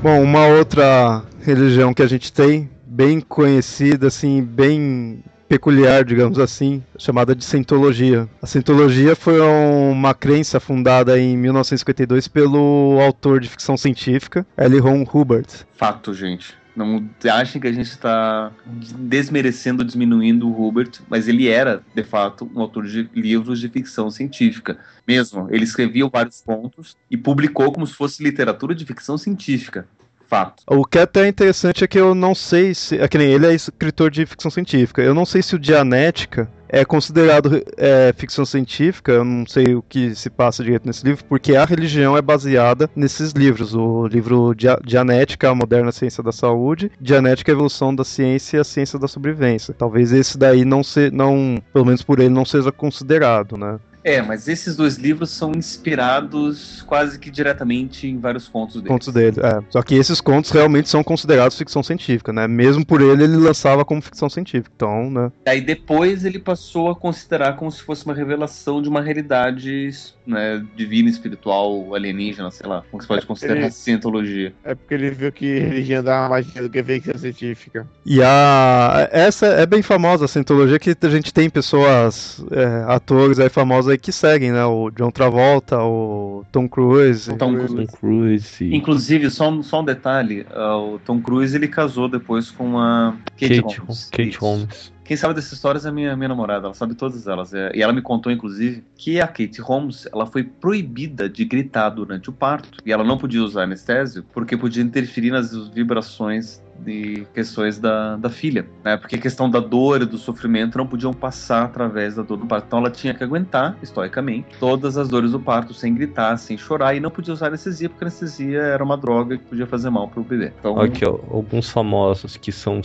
[0.02, 6.84] Bom, uma outra religião que a gente tem, bem conhecida, assim, bem peculiar, digamos assim,
[6.98, 8.28] chamada de Scientologia.
[8.42, 14.80] A Scientologia foi uma crença fundada em 1952 pelo autor de ficção científica, L.
[14.80, 15.48] Ron Hubbard.
[15.78, 16.56] Fato, gente.
[16.76, 18.52] Não achem que a gente está
[18.98, 24.10] desmerecendo, diminuindo o Hubert, mas ele era, de fato, um autor de livros de ficção
[24.10, 24.78] científica.
[25.08, 29.86] Mesmo, ele escrevia vários contos e publicou como se fosse literatura de ficção científica.
[30.28, 30.64] Fato.
[30.66, 32.98] O que é até interessante é que eu não sei se.
[32.98, 35.02] É que nem ele é escritor de ficção científica.
[35.02, 39.82] Eu não sei se o Dianética é considerado é, ficção científica, eu não sei o
[39.82, 43.76] que se passa direito nesse livro, porque a religião é baseada nesses livros.
[43.76, 48.60] O livro Dia Dianética, a Moderna Ciência da Saúde, Dianética, a Evolução da Ciência e
[48.62, 49.74] a Ciência da Sobrevivência.
[49.78, 53.78] Talvez esse daí não se, não, pelo menos por ele, não seja considerado, né?
[54.04, 58.88] É, mas esses dois livros são inspirados quase que diretamente em vários contos dele.
[58.88, 59.60] Contos dele, é.
[59.70, 62.48] Só que esses contos realmente são considerados ficção científica, né?
[62.48, 64.72] Mesmo por ele, ele lançava como ficção científica.
[64.76, 65.32] Então, né?
[65.46, 69.90] Aí depois ele passou a considerar como se fosse uma revelação de uma realidade
[70.26, 72.84] né, divina, espiritual, alienígena, sei lá.
[72.90, 74.54] Como se pode considerar Ele- a cientologia.
[74.64, 77.88] É porque ele viu que religião dava mais dinheiro do que ficção científica.
[78.06, 83.40] E a essa é bem famosa a Scientologia que a gente tem pessoas, é, atores
[83.40, 84.66] aí famosos aí que seguem, né?
[84.66, 87.30] O John Travolta, o Tom Cruise.
[87.32, 87.88] Tom Tom Cruise.
[88.00, 88.64] Cruise.
[88.64, 92.78] e Inclusive, só um, só um detalhe, ah, o Tom Cruise ele casou depois com
[92.78, 94.10] a Kate, Kate, Holmes.
[94.12, 94.40] Kate Isso.
[94.40, 94.94] Holmes.
[95.12, 97.54] Quem sabe dessas histórias é minha, minha namorada, ela sabe todas elas.
[97.54, 101.90] É, e ela me contou, inclusive, que a Kate Holmes ela foi proibida de gritar
[101.90, 102.78] durante o parto.
[102.86, 108.30] E ela não podia usar anestésio porque podia interferir nas vibrações de questões da, da
[108.30, 108.66] filha.
[108.86, 108.96] Né?
[108.96, 112.46] Porque a questão da dor e do sofrimento não podiam passar através da dor do
[112.46, 112.68] parto.
[112.68, 116.96] Então ela tinha que aguentar, historicamente, todas as dores do parto sem gritar, sem chorar.
[116.96, 120.08] E não podia usar anestesia porque a anestesia era uma droga que podia fazer mal
[120.08, 120.54] pro bebê.
[120.58, 122.82] Então, Aqui, ó, alguns famosos que são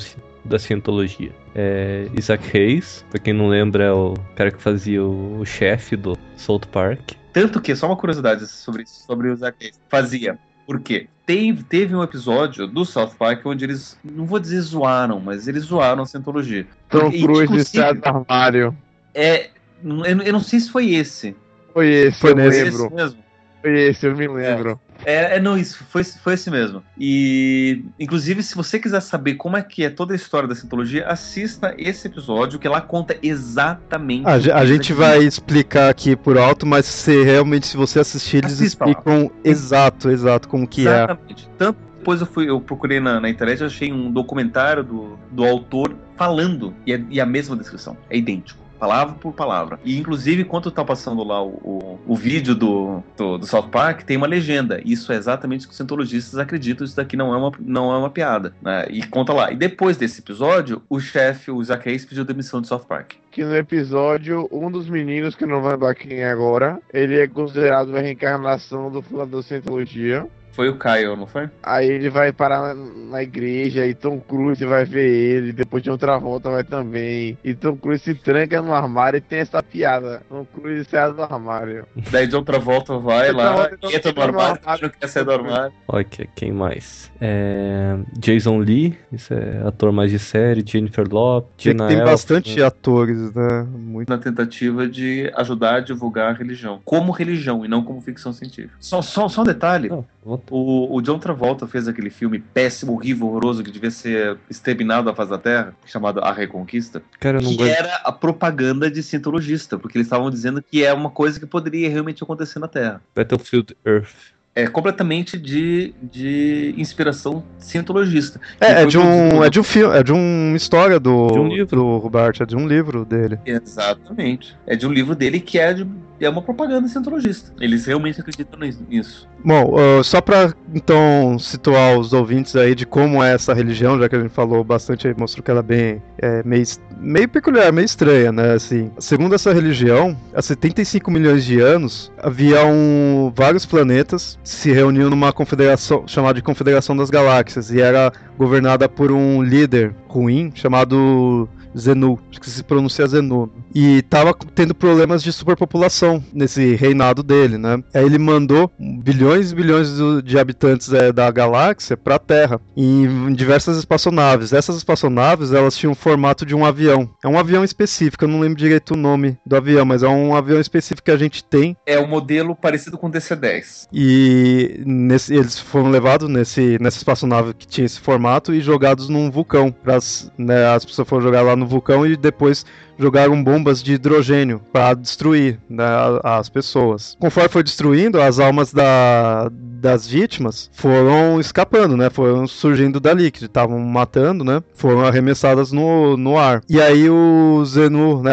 [0.46, 1.32] da cientologia.
[1.54, 5.96] É, Isaac Hayes, pra quem não lembra, é o cara que fazia o, o chefe
[5.96, 7.12] do South Park.
[7.32, 9.80] Tanto que, só uma curiosidade sobre isso, sobre o Zack Hayes.
[9.88, 10.38] Fazia.
[10.66, 11.06] Por quê?
[11.26, 15.64] Teve, teve um episódio do South Park onde eles, não vou dizer zoaram, mas eles
[15.64, 16.66] zoaram a Scientologia.
[16.88, 18.76] Tom E, Cruise sai do armário.
[19.14, 19.50] É,
[19.84, 21.36] eu, eu não sei se foi esse.
[21.72, 22.58] Foi esse, Foi eu me nesse.
[22.60, 22.94] Esse lembro.
[22.96, 23.18] mesmo.
[23.60, 24.70] Foi esse, eu me lembro.
[24.70, 26.82] É, é, não, isso, foi, foi esse mesmo.
[26.98, 31.06] E, inclusive, se você quiser saber como é que é toda a história da Scientologia,
[31.06, 34.26] assista esse episódio, que lá conta exatamente.
[34.26, 38.54] A, a gente vai explicar aqui por alto, mas se realmente, se você assistir, eles
[38.54, 38.90] Assista lá.
[38.90, 41.04] explicam exato, exato como que é.
[41.04, 41.48] Exatamente.
[41.56, 45.44] Tanto depois eu fui, eu procurei na, na internet, eu achei um documentário do, do
[45.44, 47.96] autor falando e, é, e a mesma descrição.
[48.08, 48.65] É idêntico.
[48.78, 49.78] Palavra por palavra.
[49.84, 54.02] E inclusive, enquanto tá passando lá o, o, o vídeo do, do, do South Park,
[54.02, 54.80] tem uma legenda.
[54.84, 56.84] Isso é exatamente o que os cientologistas acreditam.
[56.84, 58.54] Isso daqui não é uma, não é uma piada.
[58.60, 58.86] Né?
[58.90, 59.50] E conta lá.
[59.50, 63.12] E depois desse episódio, o chefe, o Isaac Hayes, pediu demissão de South Park.
[63.30, 67.26] Que no episódio, um dos meninos, que não vou lembrar quem é agora, ele é
[67.26, 70.26] considerado a reencarnação do fundador da Scientologia.
[70.56, 71.50] Foi o Kyle, não foi?
[71.62, 76.16] Aí ele vai parar na, igreja e Tom Cruise vai ver ele, depois de outra
[76.18, 77.36] volta vai também.
[77.44, 80.22] E Tom Cruise se tranca no armário e tem essa piada.
[80.30, 81.84] Tom Cruise sai do armário.
[82.10, 84.82] Daí de outra volta vai Outra lá, volta, entra no no armário, armário.
[84.84, 85.72] não quer sair do armário.
[85.88, 87.12] Olha aqui, quem mais?
[87.20, 93.66] É, Jason Lee, esse é ator mais de série, Jennifer Lopez, Tem, bastante atores, né?
[93.70, 94.08] Muito.
[94.08, 98.74] na tentativa de ajudar a divulgar a religião como religião e não como ficção científica.
[98.80, 102.92] Só, só, só um detalhe: Não, vou- o, o John Travolta fez aquele filme péssimo,
[102.92, 107.56] horrível, horroroso que devia ser exterminado da face da Terra, chamado A Reconquista, Cara, que
[107.56, 107.64] gosto.
[107.64, 111.88] era a propaganda de cientologista, porque eles estavam dizendo que é uma coisa que poderia
[111.88, 113.02] realmente acontecer na Terra.
[113.14, 114.35] Battlefield Earth.
[114.56, 118.40] É completamente de, de inspiração cientologista.
[118.58, 121.48] É, é de um, é de um filme, é de uma história do, De um
[121.48, 121.76] livro.
[121.76, 123.38] do Robert, é de um livro dele.
[123.44, 124.56] Exatamente.
[124.66, 125.86] É de um livro dele que é, de,
[126.20, 127.52] é uma propaganda cientologista.
[127.60, 129.28] Eles realmente acreditam nisso.
[129.44, 134.08] Bom, ah, só pra então situar os ouvintes aí de como é essa religião, já
[134.08, 136.64] que a gente falou bastante aí, mostrou que ela é bem é, meio,
[136.98, 138.54] meio peculiar, meio estranha, né?
[138.54, 145.32] Assim, segundo essa religião, há 75 milhões de anos haviam vários planetas se reuniu numa
[145.32, 152.16] confederação chamada de Confederação das Galáxias e era governada por um líder ruim chamado Zenu,
[152.30, 157.84] acho que se pronuncia Zenu, e tava tendo problemas de superpopulação nesse reinado dele, né?
[157.92, 159.90] Aí ele mandou bilhões e bilhões
[160.24, 164.54] de habitantes é, da galáxia para a Terra em diversas espaçonaves.
[164.54, 167.10] Essas espaçonaves elas tinham o formato de um avião.
[167.22, 170.34] É um avião específico, eu não lembro direito o nome do avião, mas é um
[170.34, 171.76] avião específico que a gente tem.
[171.84, 173.88] É um modelo parecido com o DC-10.
[173.92, 179.30] E nesse, eles foram levados nesse, nessa espaçonave que tinha esse formato e jogados num
[179.30, 179.70] vulcão.
[179.70, 182.64] Pras, né, as pessoas foram jogar lá no vulcão e depois
[182.98, 185.84] jogaram bombas de hidrogênio para destruir né,
[186.22, 187.16] as pessoas.
[187.18, 192.10] Conforme foi destruindo, as almas da, das vítimas foram escapando, né?
[192.10, 194.62] Foram surgindo dali, que estavam matando, né?
[194.74, 196.62] Foram arremessadas no, no ar.
[196.68, 198.32] E aí o Zenu, né?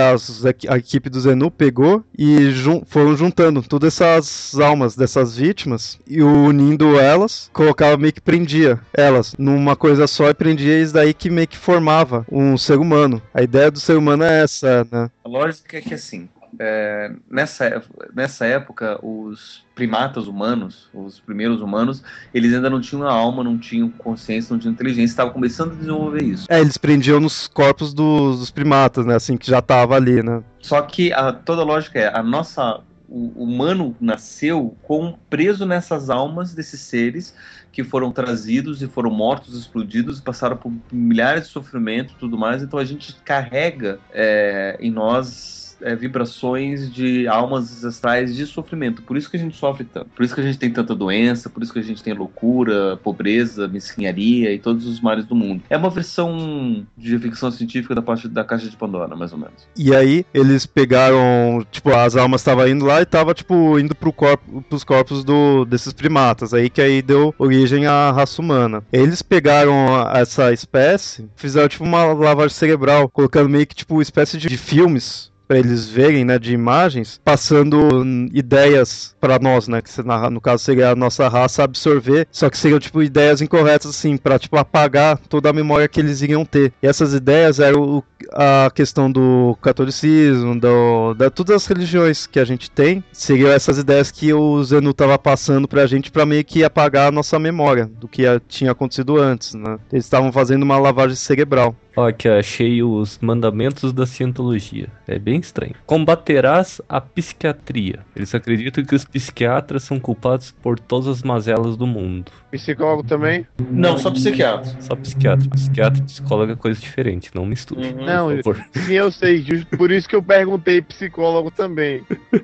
[0.67, 6.21] A equipe do Zenu pegou e jun, foram juntando todas essas almas dessas vítimas e
[6.21, 11.29] unindo elas, colocava meio que prendia elas numa coisa só e prendia isso daí que
[11.29, 13.21] meio que formava um ser humano.
[13.33, 15.09] A ideia do ser humano é essa né?
[15.23, 16.29] A lógica é que assim,
[16.59, 17.83] é, nessa,
[18.13, 23.89] nessa época, os primatas humanos, os primeiros humanos, eles ainda não tinham alma, não tinham
[23.89, 26.45] consciência, não tinham inteligência, estavam começando a desenvolver isso.
[26.49, 29.15] É, eles prendiam nos corpos dos, dos primatas, né?
[29.15, 30.43] Assim, que já tava ali, né?
[30.59, 32.81] Só que a, toda a lógica é, a nossa
[33.13, 37.35] o humano nasceu com preso nessas almas desses seres
[37.71, 42.63] que foram trazidos e foram mortos, explodidos, passaram por milhares de sofrimentos tudo mais.
[42.63, 49.01] Então a gente carrega é, em nós é, vibrações de almas ancestrais de sofrimento.
[49.01, 50.09] Por isso que a gente sofre tanto.
[50.15, 52.97] Por isso que a gente tem tanta doença, por isso que a gente tem loucura,
[53.03, 55.63] pobreza, mesquinharia e todos os males do mundo.
[55.69, 59.67] É uma versão de ficção científica da parte da caixa de Pandora, mais ou menos.
[59.75, 64.13] E aí eles pegaram, tipo, as almas estavam indo lá e tava, tipo, indo pro
[64.13, 66.53] corpo, pros corpos do, desses primatas.
[66.53, 68.83] Aí que aí deu origem à raça humana.
[68.91, 69.73] Eles pegaram
[70.11, 75.59] essa espécie, fizeram, tipo, uma lavagem cerebral, colocando meio que, tipo, espécie de filmes para
[75.59, 79.89] eles verem, né, de imagens, passando ideias para nós, né, que
[80.31, 84.39] no caso seria a nossa raça absorver, só que seriam tipo ideias incorretas assim, para
[84.39, 86.73] tipo apagar toda a memória que eles iriam ter.
[86.81, 92.45] E essas ideias eram a questão do catolicismo, do, da todas as religiões que a
[92.45, 96.63] gente tem, seriam essas ideias que o Zenu tava passando pra gente para meio que
[96.63, 99.77] apagar a nossa memória do que tinha acontecido antes, né?
[99.91, 101.75] Eles estavam fazendo uma lavagem cerebral.
[101.95, 104.87] Aqui achei os mandamentos da cientologia.
[105.07, 105.75] É bem estranho.
[105.85, 107.99] Combaterás a psiquiatria.
[108.15, 112.31] Eles acreditam que os psiquiatras são culpados por todas as mazelas do mundo.
[112.53, 113.47] Psicólogo também?
[113.71, 114.79] Não, só psiquiatra.
[114.79, 115.49] Só psiquiatra.
[115.49, 117.81] Psiquiatra e psicólogo é coisa diferente, não misture.
[117.81, 118.05] Uhum.
[118.05, 119.43] Não, sim, eu sei.
[119.75, 122.05] Por isso que eu perguntei psicólogo também.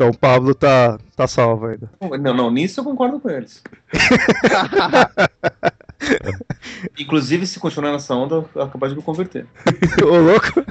[0.00, 1.90] Então o Pablo tá, tá salvo ainda.
[2.00, 3.62] Não, não, nisso eu concordo com eles.
[6.98, 9.46] Inclusive, se continuar nessa onda, eu capaz de me converter.
[10.02, 10.64] Ô, louco!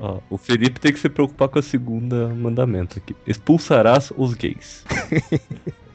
[0.00, 3.14] Ó, o Felipe tem que se preocupar com a segunda mandamento aqui.
[3.24, 4.84] Expulsarás os gays.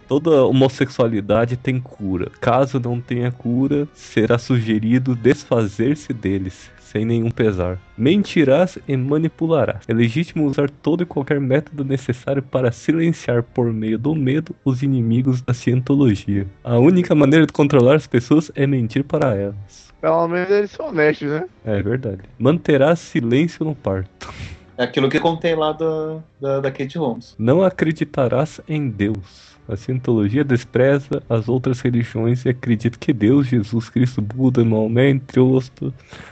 [0.07, 2.31] Toda homossexualidade tem cura.
[2.39, 7.77] Caso não tenha cura, será sugerido desfazer-se deles sem nenhum pesar.
[7.97, 9.83] Mentirás e manipularás.
[9.85, 14.81] É legítimo usar todo e qualquer método necessário para silenciar por meio do medo os
[14.81, 16.47] inimigos da cientologia.
[16.63, 19.93] A única maneira de controlar as pessoas é mentir para elas.
[19.99, 21.45] Pelo menos eles são honestos, né?
[21.65, 22.21] É verdade.
[22.39, 24.33] Manterás silêncio no parto.
[24.77, 27.35] É aquilo que contei lá da, da, da Kate Holmes.
[27.37, 29.54] Não acreditarás em Deus.
[29.67, 35.39] A cientologia despreza as outras religiões e acredita que Deus, Jesus Cristo, Buda, Maomé, entre
[35.39, 35.71] outros,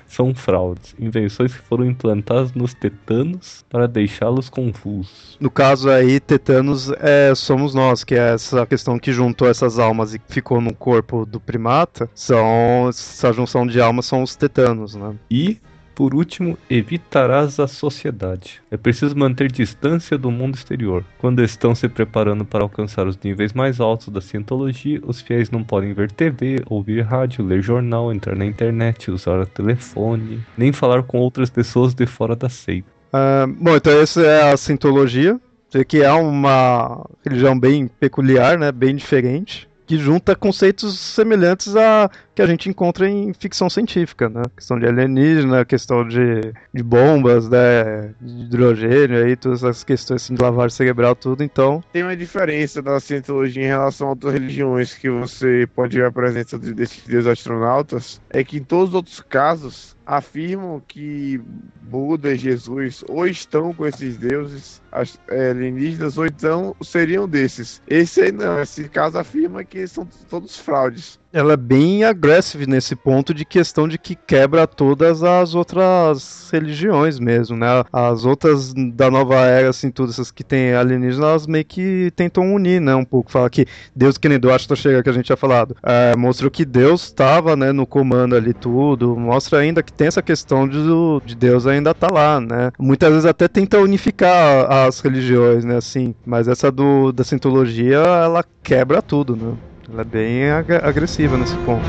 [0.07, 5.36] são fraudes, invenções que foram implantadas nos tetanos para deixá-los confusos.
[5.39, 10.13] No caso aí, tetanos é, somos nós, que é essa questão que juntou essas almas
[10.13, 15.15] e ficou no corpo do primata, são essa junção de almas são os tetanos, né?
[15.29, 15.59] E
[15.95, 18.61] por último, evitarás a sociedade.
[18.71, 21.03] É preciso manter distância do mundo exterior.
[21.17, 25.63] Quando estão se preparando para alcançar os níveis mais altos da cientologia, os fiéis não
[25.63, 31.03] podem ver TV, ouvir rádio, ler jornal, entrar na internet, usar o telefone, nem falar
[31.03, 32.87] com outras pessoas de fora da seita.
[33.13, 35.39] Uh, bom, então essa é a cientologia,
[35.87, 42.41] que é uma religião bem peculiar, né, bem diferente que junta conceitos semelhantes a que
[42.41, 44.41] a gente encontra em ficção científica, né?
[44.55, 48.15] Questão de alienígena, questão de, de bombas, né?
[48.19, 51.83] De hidrogênio aí, todas essas questões assim, de lavagem cerebral, tudo, então.
[51.93, 56.11] Tem uma diferença da cientologia em relação a outras religiões que você pode ver a
[56.11, 61.41] presença desses deuses astronautas, é que em todos os outros casos afirmam que
[61.81, 64.81] Buda e Jesus ou estão com esses deuses
[65.29, 67.81] é, alienígenas ou então seriam desses.
[67.87, 72.95] Esse aí não, esse caso afirma que são todos fraudes ela é bem agressiva nesse
[72.95, 77.84] ponto de questão de que quebra todas as outras religiões mesmo, né?
[77.91, 82.53] As outras da nova era, assim, todas essas que tem alienígenas, elas meio que tentam
[82.53, 82.93] unir, né?
[82.93, 83.31] Um pouco.
[83.31, 83.65] Fala que
[83.95, 87.05] Deus, que nem do Astro chega que a gente tinha falado, é, mostrou que Deus
[87.05, 90.77] estava, né, no comando ali tudo, mostra ainda que tem essa questão de,
[91.25, 92.71] de Deus ainda tá lá, né?
[92.77, 98.45] Muitas vezes até tenta unificar as religiões, né, assim, mas essa do, da Scientologia, ela
[98.61, 99.53] quebra tudo, né?
[99.93, 101.85] Ela é bem ag agressiva nesse ponto.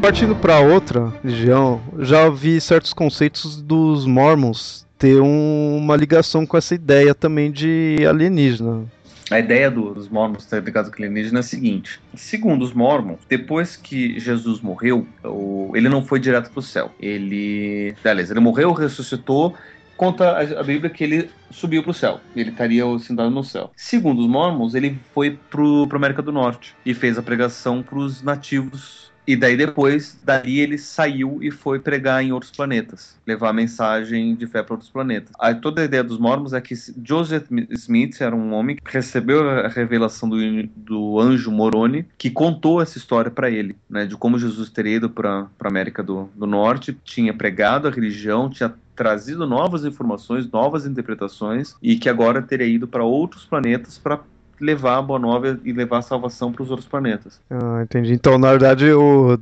[0.00, 6.56] Partindo para outra religião, já vi certos conceitos dos Mormons ter um, uma ligação com
[6.56, 8.84] essa ideia também de alienígena.
[9.32, 13.18] A ideia do, dos mormons ter ligado com alienígena é a seguinte: segundo os mormons,
[13.28, 16.92] depois que Jesus morreu, o, ele não foi direto para o céu.
[17.00, 19.56] Ele, beleza, ele morreu, ressuscitou.
[19.96, 22.20] Conta a, Bíblia que ele subiu para o céu.
[22.34, 23.72] Ele estaria sentado no céu.
[23.76, 27.98] Segundo os mormons, ele foi para a América do Norte e fez a pregação para
[27.98, 33.50] os nativos e daí depois, dali ele saiu e foi pregar em outros planetas, levar
[33.50, 35.32] a mensagem de fé para outros planetas.
[35.38, 39.48] Aí toda a ideia dos mormons é que Joseph Smith era um homem que recebeu
[39.48, 40.36] a revelação do,
[40.76, 45.10] do anjo Moroni, que contou essa história para ele, né, de como Jesus teria ido
[45.10, 50.86] para a América do, do Norte, tinha pregado a religião, tinha trazido novas informações, novas
[50.86, 54.20] interpretações e que agora teria ido para outros planetas para
[54.60, 57.40] levar a Boa Nova e levar a salvação para os outros planetas.
[57.50, 58.12] Ah, entendi.
[58.12, 59.38] Então, na verdade, o,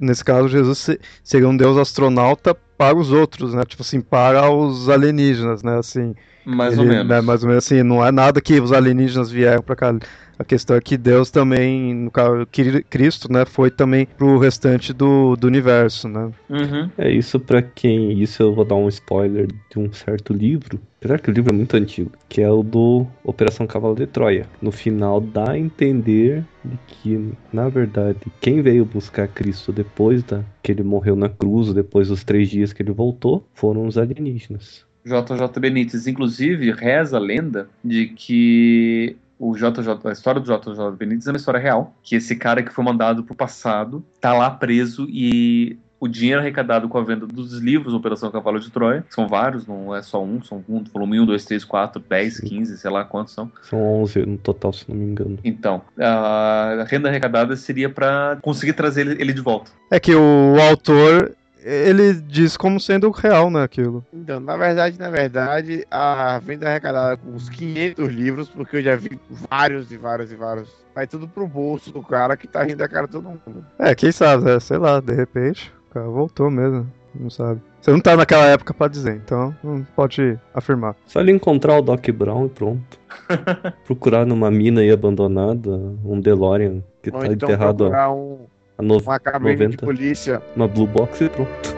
[0.00, 3.62] nesse caso, Jesus seria um deus astronauta para os outros, né?
[3.64, 5.78] Tipo assim, para os alienígenas, né?
[5.78, 7.08] Assim, mais ele, ou menos.
[7.08, 9.94] Né, mais ou menos assim, não é nada que os alienígenas vieram para cá.
[10.38, 12.46] A questão é que Deus também, no caso,
[12.88, 16.30] Cristo, né, foi também pro restante do, do universo, né?
[16.48, 16.90] Uhum.
[16.96, 18.22] É isso para quem.
[18.22, 20.80] Isso eu vou dar um spoiler de um certo livro.
[20.98, 24.46] Apesar que o livro é muito antigo, que é o do Operação Cavalo de Troia.
[24.62, 30.44] No final dá a entender de que, na verdade, quem veio buscar Cristo depois da
[30.62, 34.86] que ele morreu na cruz, depois dos três dias que ele voltou, foram os alienígenas.
[35.04, 41.26] JJ Benítez, inclusive, reza a lenda de que o JJ, a história do JJ Benítez
[41.26, 45.06] é uma história real, que esse cara que foi mandado pro passado tá lá preso
[45.08, 49.66] e o dinheiro arrecadado com a venda dos livros Operação Cavalo de Troia, são vários,
[49.66, 52.46] não é só um, são um, volume 1, 2, 3, 4, 10, Sim.
[52.46, 53.50] 15, sei lá quantos são.
[53.62, 55.38] São 11 no total, se não me engano.
[55.42, 59.70] Então, a renda arrecadada seria para conseguir trazer ele, ele de volta.
[59.90, 61.32] É que o autor
[61.68, 64.04] ele diz como sendo real, né, aquilo.
[64.12, 68.96] Então, na verdade, na verdade, a venda arrecadada com uns 500 livros, porque eu já
[68.96, 72.78] vi vários e vários e vários, vai tudo pro bolso do cara que tá rindo
[72.78, 73.64] da cara de todo mundo.
[73.78, 74.58] É, quem sabe, né?
[74.60, 77.60] sei lá, de repente, o cara voltou mesmo, não sabe.
[77.80, 80.96] Você não tá naquela época para dizer, então não pode afirmar.
[81.06, 82.98] Só ele encontrar o Doc Brown e pronto.
[83.84, 85.70] Procurar numa mina aí abandonada,
[86.04, 87.84] um DeLorean que Ou tá então enterrado.
[87.84, 88.46] Procurar um
[88.78, 88.98] a no...
[88.98, 90.42] uma cabine 90, de polícia.
[90.54, 91.76] Uma Blue Box e pronto.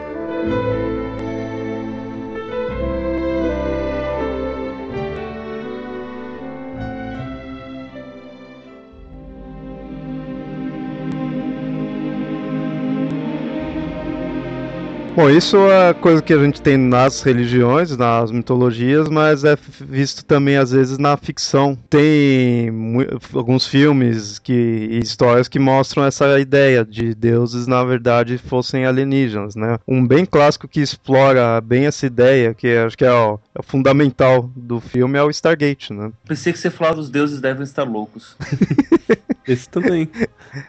[15.13, 20.23] Bom, isso é coisa que a gente tem nas religiões, nas mitologias, mas é visto
[20.23, 21.77] também às vezes na ficção.
[21.89, 22.69] Tem
[23.33, 29.53] alguns filmes que, e histórias que mostram essa ideia de deuses na verdade fossem alienígenas,
[29.53, 29.77] né?
[29.85, 33.63] Um bem clássico que explora bem essa ideia, que acho que é, ó, é o
[33.63, 36.09] fundamental do filme, é o Stargate, né?
[36.25, 38.37] Pensei que você falava os deuses devem estar loucos.
[39.47, 40.09] Esse também.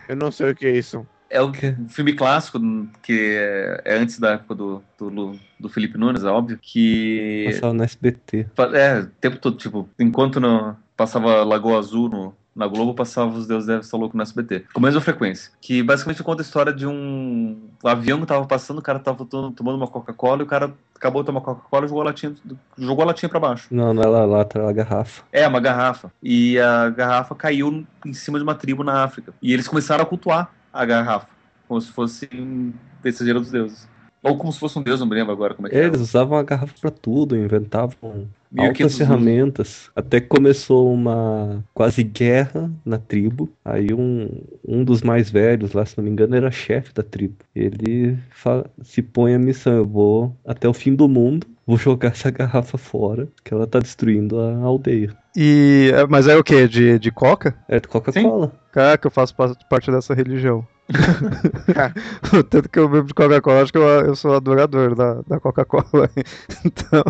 [0.09, 1.07] Eu não sei o que é isso.
[1.33, 2.61] É o um filme clássico,
[3.03, 7.47] que é, é, antes da época do, do, do Felipe Nunes, é óbvio, que...
[7.53, 8.47] Passava no SBT.
[8.75, 13.47] É, o tempo todo, tipo, enquanto no, passava Lagoa Azul no, na Globo passava Os
[13.47, 14.67] Deuses Devem Estar Loucos no SBT.
[14.73, 15.51] Com a mesma frequência.
[15.61, 19.77] Que basicamente conta a história de um, avião que tava passando, o cara tava tomando
[19.77, 22.35] uma Coca-Cola e o cara acabou de tomar Coca-Cola e jogou a latinha,
[22.79, 23.69] jogou a latinha pra baixo.
[23.71, 25.23] Não, não é lá, lata, é a garrafa.
[25.33, 26.13] É, uma garrafa.
[26.23, 29.33] E a garrafa caiu em cima de uma tribo na África.
[29.41, 31.29] E eles começaram a cultuar a garrafa,
[31.69, 32.73] como se fosse um
[33.05, 33.89] mensageiro dos deuses.
[34.23, 35.85] Ou como se fosse um deus, não me lembro agora como é que é.
[35.85, 39.91] Eles usavam a garrafa pra tudo, inventavam 1500 altas ferramentas.
[39.97, 43.49] Até que começou uma quase guerra na tribo.
[43.65, 44.29] Aí um,
[44.67, 47.37] um dos mais velhos lá, se não me engano, era chefe da tribo.
[47.53, 52.11] Ele fa- se põe a missão: eu vou até o fim do mundo, vou jogar
[52.11, 55.13] essa garrafa fora, que ela tá destruindo a aldeia.
[55.37, 56.69] E, é, mas é o quê?
[56.69, 57.57] De, de coca?
[57.69, 58.53] É de Coca-Cola.
[58.73, 60.67] Caraca, eu faço pa- parte dessa religião.
[62.51, 66.11] Tanto que eu bebo de Coca-Cola, acho que eu, eu sou adorador da, da Coca-Cola.
[66.65, 67.03] Então,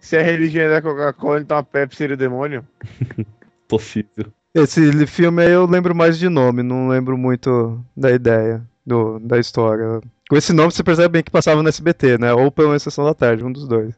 [0.00, 2.64] Se a religião é da Coca-Cola, então a Pepsi seria o demônio?
[3.68, 4.26] Possível.
[4.54, 9.38] esse filme aí eu lembro mais de nome, não lembro muito da ideia do, da
[9.38, 10.00] história.
[10.28, 12.32] Com esse nome você percebe bem que passava no SBT, né?
[12.34, 13.94] Ou pela Sessão da Tarde, um dos dois.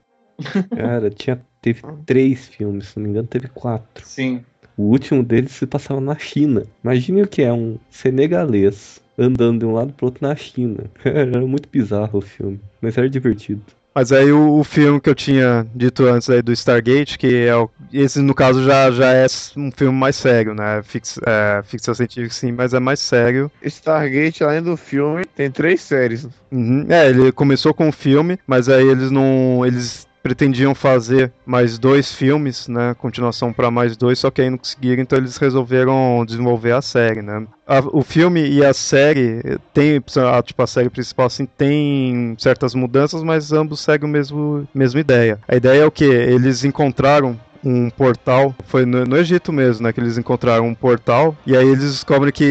[0.76, 4.04] Cara, tinha, teve três filmes, se não me engano, teve quatro.
[4.06, 4.44] Sim.
[4.76, 6.64] O último deles se passava na China.
[6.82, 10.84] Imagine o que é um senegalês andando de um lado pro outro na China.
[11.04, 13.62] Era muito bizarro o filme, mas era divertido.
[13.94, 17.54] Mas aí o, o filme que eu tinha dito antes aí do Stargate, que é
[17.54, 20.82] o, esse no caso já, já é um filme mais sério, né?
[20.82, 23.48] Fix, é, ficção científica sim, mas é mais sério.
[23.62, 26.26] Stargate, além do filme, tem três séries.
[26.50, 26.86] Uhum.
[26.88, 29.64] É, ele começou com o filme, mas aí eles não.
[29.64, 32.94] Eles pretendiam fazer mais dois filmes, né?
[32.94, 37.20] Continuação para mais dois, só que aí não conseguiram, então eles resolveram desenvolver a série,
[37.20, 37.46] né?
[37.66, 40.02] A- o filme e a série tem,
[40.32, 44.98] a, tipo, a série principal assim tem certas mudanças, mas ambos seguem o mesmo mesma
[44.98, 45.38] ideia.
[45.46, 49.92] A ideia é o que eles encontraram um portal, foi no, no Egito mesmo, né,
[49.92, 52.44] que eles encontraram um portal e aí eles descobrem que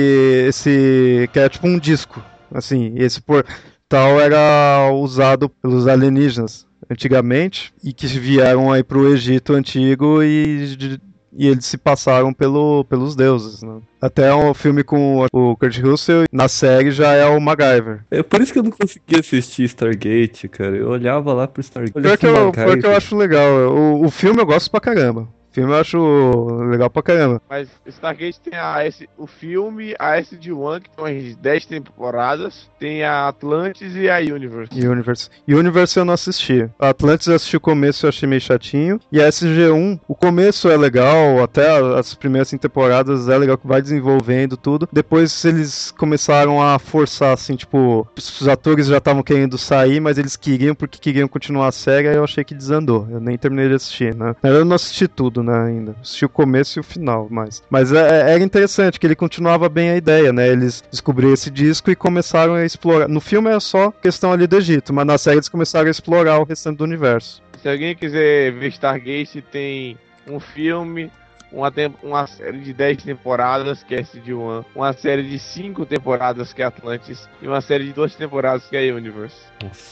[0.47, 2.21] esse que é tipo um disco,
[2.53, 10.21] assim, esse portal era usado pelos alienígenas antigamente e que vieram aí pro Egito antigo
[10.23, 10.99] e,
[11.36, 13.61] e eles se passaram pelo, pelos deuses.
[13.61, 13.79] Né?
[14.01, 18.05] Até o filme com o Kurt Russell, na série já é o MacGyver.
[18.11, 20.75] É por isso que eu não conseguia assistir Stargate, cara.
[20.75, 21.99] Eu olhava lá pro Stargate.
[21.99, 23.73] Pior que, eu, pior que eu acho legal.
[23.73, 25.27] O, o filme eu gosto pra caramba.
[25.53, 27.41] Filme eu acho legal pra caramba.
[27.47, 33.03] Mas Stargate tem a S, o filme, a SD1, que tem umas 10 temporadas, tem
[33.03, 34.73] a Atlantis e a Universe.
[34.85, 35.29] Universe.
[35.47, 36.67] Universe eu não assisti.
[36.79, 38.99] A Atlantis eu assisti o começo e achei meio chatinho.
[39.11, 43.67] E a SG1, o começo é legal, até as primeiras cinco temporadas é legal que
[43.67, 44.89] vai desenvolvendo tudo.
[44.91, 50.35] Depois eles começaram a forçar, assim, tipo, os atores já estavam querendo sair, mas eles
[50.35, 53.07] queriam porque queriam continuar a série, aí eu achei que desandou.
[53.11, 54.27] Eu nem terminei de assistir, né?
[54.41, 55.95] Na verdade, Eu não assisti tudo, né, ainda.
[56.01, 57.61] Assisti o começo e o final, mas.
[57.69, 60.47] Mas é- era interessante, que ele continuava bem a ideia, né?
[60.47, 63.07] Eles descobriram esse disco e começaram a explorar.
[63.07, 66.39] No filme é só questão ali do Egito, mas na série eles começaram a explorar
[66.39, 67.41] o restante do universo.
[67.61, 71.11] Se alguém quiser ver Stargate, tem um filme,
[71.53, 76.61] uma, uma série de 10 temporadas, que é SD1, uma série de 5 temporadas, que
[76.61, 79.35] é Atlantis, e uma série de 2 temporadas, que é Universe.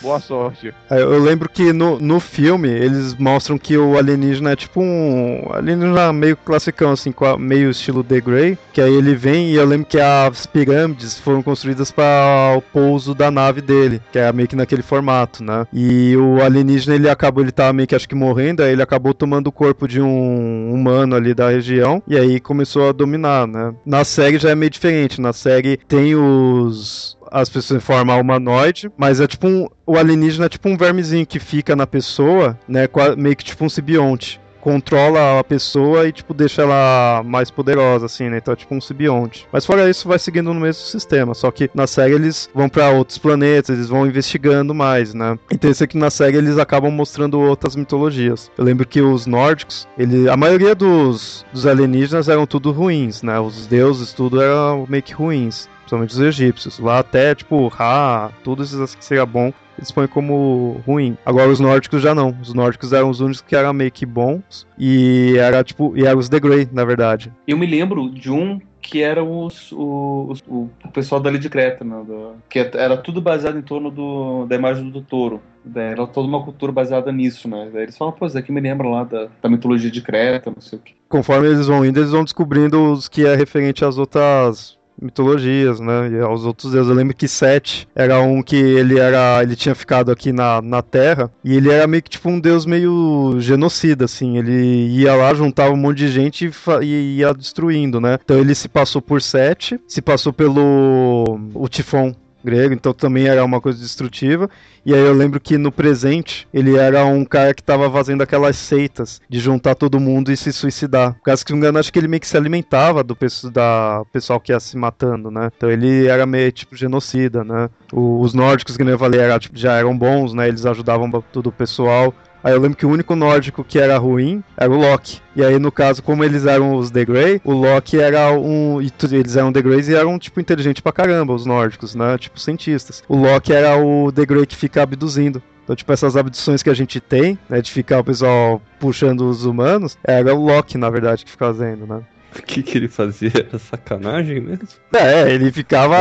[0.01, 0.74] Boa sorte.
[0.89, 5.47] É, Eu lembro que no, no filme eles mostram que o alienígena é tipo um
[5.53, 8.57] alienígena meio classicão, assim, com a- meio estilo The Grey.
[8.74, 13.16] Que aí ele vem e eu lembro que as pirâmides foram construídas para o pouso
[13.16, 15.66] da nave dele, que é meio que naquele formato, né?
[15.72, 19.14] E o alienígena ele acabou, ele tava meio que acho que morrendo, aí ele acabou
[19.14, 23.74] tomando o corpo de um humano ali da região e aí começou a dominar, né?
[23.86, 25.22] Na série já é meio diferente.
[25.22, 29.68] Na série tem os as pessoas em forma humanoide, mas é tipo um.
[29.86, 32.88] O alienígena é tipo um vermezinho que fica na pessoa, né?
[33.18, 34.39] Meio que tipo um simbionte.
[34.62, 38.38] Controla a pessoa e, tipo, deixa ela mais poderosa, assim, né?
[38.38, 39.47] Então é tipo um simbionte.
[39.51, 41.34] Mas fora isso, vai seguindo no mesmo sistema.
[41.34, 45.38] Só que na série eles vão pra outros planetas, eles vão investigando mais, né?
[45.51, 48.51] Interessante que na série eles acabam mostrando outras mitologias.
[48.57, 53.39] Eu lembro que os nórdicos, ele, a maioria dos, dos alienígenas eram tudo ruins, né?
[53.39, 56.80] Os deuses, tudo eram meio que ruins principalmente os egípcios.
[56.80, 61.18] Lá até, tipo, Ra, tudo isso que seria bom, eles põem como ruim.
[61.26, 62.36] Agora os nórdicos já não.
[62.42, 64.66] Os nórdicos eram os únicos que eram meio que bons.
[64.78, 65.96] E era tipo.
[65.98, 67.32] E eram os The Grey, na verdade.
[67.48, 71.84] Eu me lembro de um que era os, os- o, o pessoal dali de Creta,
[71.86, 72.04] né?
[72.06, 75.39] do- que era tudo baseado em torno do, da imagem do touro.
[75.64, 77.70] Daí Era toda uma cultura baseada nisso, né?
[77.72, 80.60] Daí eles falam, pô, isso aqui me lembra lá da, da mitologia de Creta, não
[80.62, 80.94] sei o quê.
[81.08, 86.10] Conforme eles vão indo, eles vão descobrindo os que é referente às outras mitologias, né,
[86.12, 86.89] e aos outros deuses.
[86.89, 90.82] Eu lembro que Sete era um que ele era, ele tinha ficado aqui na, na
[90.82, 94.38] Terra e ele era meio que tipo um deus meio genocida, assim.
[94.38, 98.18] Ele ia lá, juntava um monte de gente e, e ia destruindo, né.
[98.24, 102.14] Então ele se passou por Sete, se passou pelo o Tifon
[102.44, 104.50] grego, então também era uma coisa destrutiva.
[104.86, 108.56] E aí eu lembro que no presente ele era um cara que tava fazendo aquelas
[108.56, 111.14] seitas de juntar todo mundo e se suicidar.
[111.16, 113.18] Por causa que, não engano, acho que ele meio que se alimentava do
[113.52, 115.50] da pessoal que ia se matando, né?
[115.56, 117.70] Então ele era meio tipo genocida, né?
[117.94, 120.48] Os nórdicos, que nem eu falei, era, tipo, já eram bons, né?
[120.48, 122.14] Eles ajudavam todo o pessoal.
[122.44, 125.22] Aí eu lembro que o único nórdico que era ruim era o Loki.
[125.36, 128.82] E aí, no caso, como eles eram os The Grey, o Loki era um.
[128.82, 132.18] Eles eram The Greys e eram, tipo, inteligentes pra caramba, os nórdicos, né?
[132.18, 133.04] Tipo, cientistas.
[133.08, 135.42] O Loki era o The Grey que fica abduzindo.
[135.63, 139.46] Então, tipo, essas abduções que a gente tem, né, de ficar o pessoal puxando os
[139.46, 142.01] humanos, era o Loki, na verdade, que fica fazendo, né?
[142.36, 143.32] O que, que ele fazia?
[143.36, 144.67] Era sacanagem mesmo?
[144.95, 145.97] É, ele ficava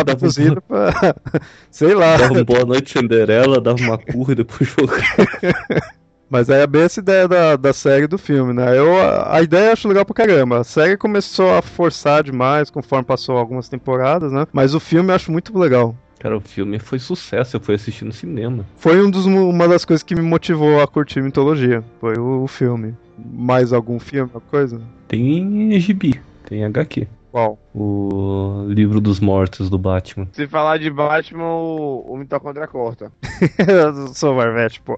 [0.00, 1.14] abduzido pra.
[1.70, 2.16] Sei lá.
[2.16, 5.82] Dava uma boa noite Cinderela, dava uma curva e depois jogava.
[6.28, 8.78] Mas é bem essa ideia da, da série do filme, né?
[8.78, 8.94] Eu,
[9.26, 10.60] a ideia eu acho legal pra caramba.
[10.60, 14.46] A série começou a forçar demais conforme passou algumas temporadas, né?
[14.52, 15.96] Mas o filme eu acho muito legal.
[16.20, 18.66] Cara, o filme foi sucesso, eu fui assistir no cinema.
[18.76, 21.82] Foi um dos, uma das coisas que me motivou a curtir mitologia.
[21.98, 22.94] Foi o, o filme.
[23.16, 24.78] Mais algum filme, alguma coisa?
[25.08, 27.08] Tem gibi, tem HQ.
[27.32, 27.58] Qual?
[27.74, 30.28] O livro dos mortos do Batman.
[30.32, 33.10] Se falar de Batman, o, o mitocôndria corta.
[33.66, 34.96] eu sou Marvete, pô.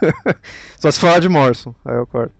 [0.76, 2.34] Só se falar de Morrison, aí eu corto.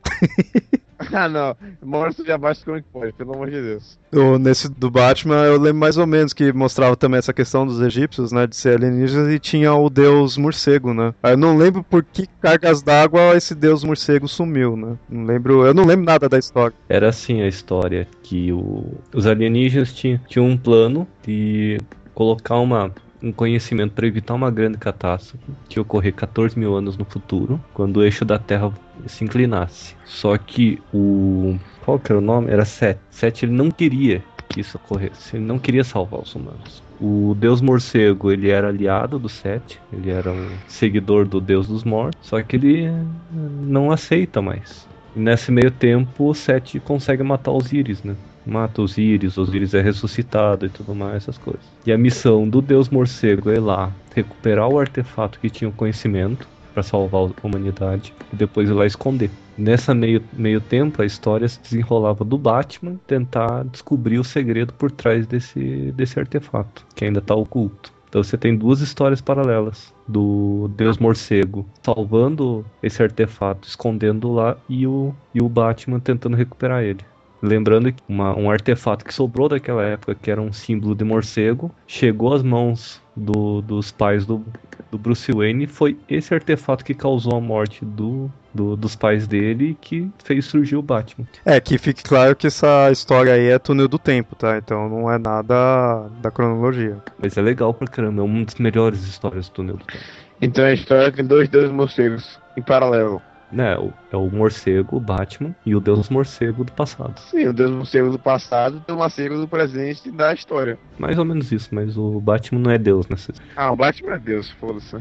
[1.12, 1.56] ah, não.
[1.82, 3.98] Morrison já basta como que pode, pelo amor de Deus.
[4.12, 7.80] O, nesse do Batman, eu lembro mais ou menos que mostrava também essa questão dos
[7.80, 8.46] egípcios, né?
[8.46, 11.14] De ser alienígenas e tinha o deus morcego, né?
[11.22, 14.96] Eu não lembro por que cargas d'água esse deus morcego sumiu, né?
[15.08, 15.64] Não lembro.
[15.66, 16.74] Eu não lembro nada da história.
[16.88, 18.84] Era assim a história: que o,
[19.14, 21.78] os alienígenas tinham, tinham um plano de
[22.14, 22.92] colocar uma
[23.22, 27.98] um conhecimento para evitar uma grande catástrofe que ocorrer 14 mil anos no futuro, quando
[27.98, 28.72] o eixo da Terra
[29.06, 29.94] se inclinasse.
[30.04, 31.56] Só que o.
[31.84, 32.50] Qual que era o nome?
[32.50, 32.98] Era Set.
[33.10, 36.82] Set ele não queria que isso ocorresse, ele não queria salvar os humanos.
[37.00, 41.82] O deus morcego, ele era aliado do Set, ele era um seguidor do deus dos
[41.82, 42.92] mortos, só que ele
[43.32, 44.86] não aceita mais.
[45.16, 48.14] E nesse meio tempo, o Set consegue matar os Íris, né?
[48.44, 51.62] Mata os Íris, os Íris é ressuscitado e tudo mais, essas coisas.
[51.86, 55.72] E a missão do Deus Morcego é ir lá recuperar o artefato que tinha o
[55.72, 59.30] conhecimento para salvar a humanidade e depois ir lá esconder.
[59.56, 64.90] Nessa meio, meio tempo, a história se desenrolava do Batman tentar descobrir o segredo por
[64.90, 67.92] trás desse, desse artefato, que ainda está oculto.
[68.08, 74.86] Então você tem duas histórias paralelas do Deus Morcego salvando esse artefato, escondendo lá, e
[74.86, 77.00] o, e o Batman tentando recuperar ele.
[77.42, 81.74] Lembrando que uma, um artefato que sobrou daquela época, que era um símbolo de morcego,
[81.88, 84.44] chegou às mãos do, dos pais do,
[84.92, 85.66] do Bruce Wayne.
[85.66, 90.44] Foi esse artefato que causou a morte do, do, dos pais dele e que fez
[90.44, 91.26] surgir o Batman.
[91.44, 94.56] É, que fique claro que essa história aí é túnel do tempo, tá?
[94.56, 96.98] Então não é nada da cronologia.
[97.18, 100.04] Mas é legal pra caramba, é uma das melhores histórias do túnel do tempo.
[100.40, 103.20] Então a história tem dois deuses morcegos em paralelo
[103.52, 103.76] né,
[104.10, 107.18] é o morcego, o Batman, e o Deus Morcego do passado.
[107.30, 110.78] Sim, o Deus Morcego do passado e o morcego do presente da história.
[110.98, 113.32] Mais ou menos isso, mas o Batman não é Deus nessa.
[113.56, 114.96] Ah, o Batman é Deus, foda-se.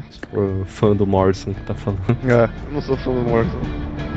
[0.66, 2.02] Fã do Morrison que tá falando.
[2.28, 4.11] É, eu não sou fã do Morrison.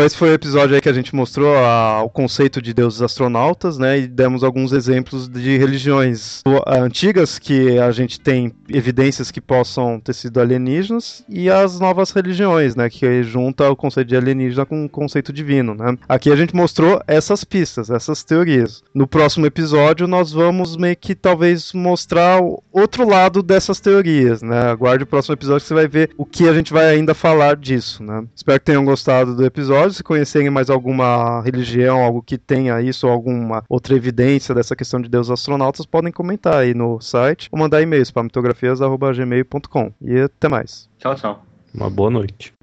[0.00, 3.02] Bom, esse foi o episódio aí que a gente mostrou a, o conceito de deuses
[3.02, 3.98] astronautas, né?
[3.98, 10.14] E demos alguns exemplos de religiões antigas que a gente tem evidências que possam ter
[10.14, 12.88] sido alienígenas e as novas religiões, né?
[12.88, 15.94] Que junta o conceito de alienígena com o conceito divino, né?
[16.08, 18.82] Aqui a gente mostrou essas pistas, essas teorias.
[18.94, 24.62] No próximo episódio nós vamos meio que talvez mostrar o outro lado dessas teorias, né?
[24.70, 27.54] Aguarde o próximo episódio que você vai ver o que a gente vai ainda falar
[27.54, 28.24] disso, né?
[28.34, 29.92] Espero que tenham gostado do episódio episódio.
[29.92, 35.00] Se conhecerem mais alguma religião, algo que tenha isso, ou alguma outra evidência dessa questão
[35.00, 39.92] de deuses astronautas, podem comentar aí no site ou mandar e-mails para mitografias.gmail.com.
[40.00, 40.88] E até mais.
[40.98, 41.44] Tchau, tchau.
[41.74, 42.59] Uma boa noite.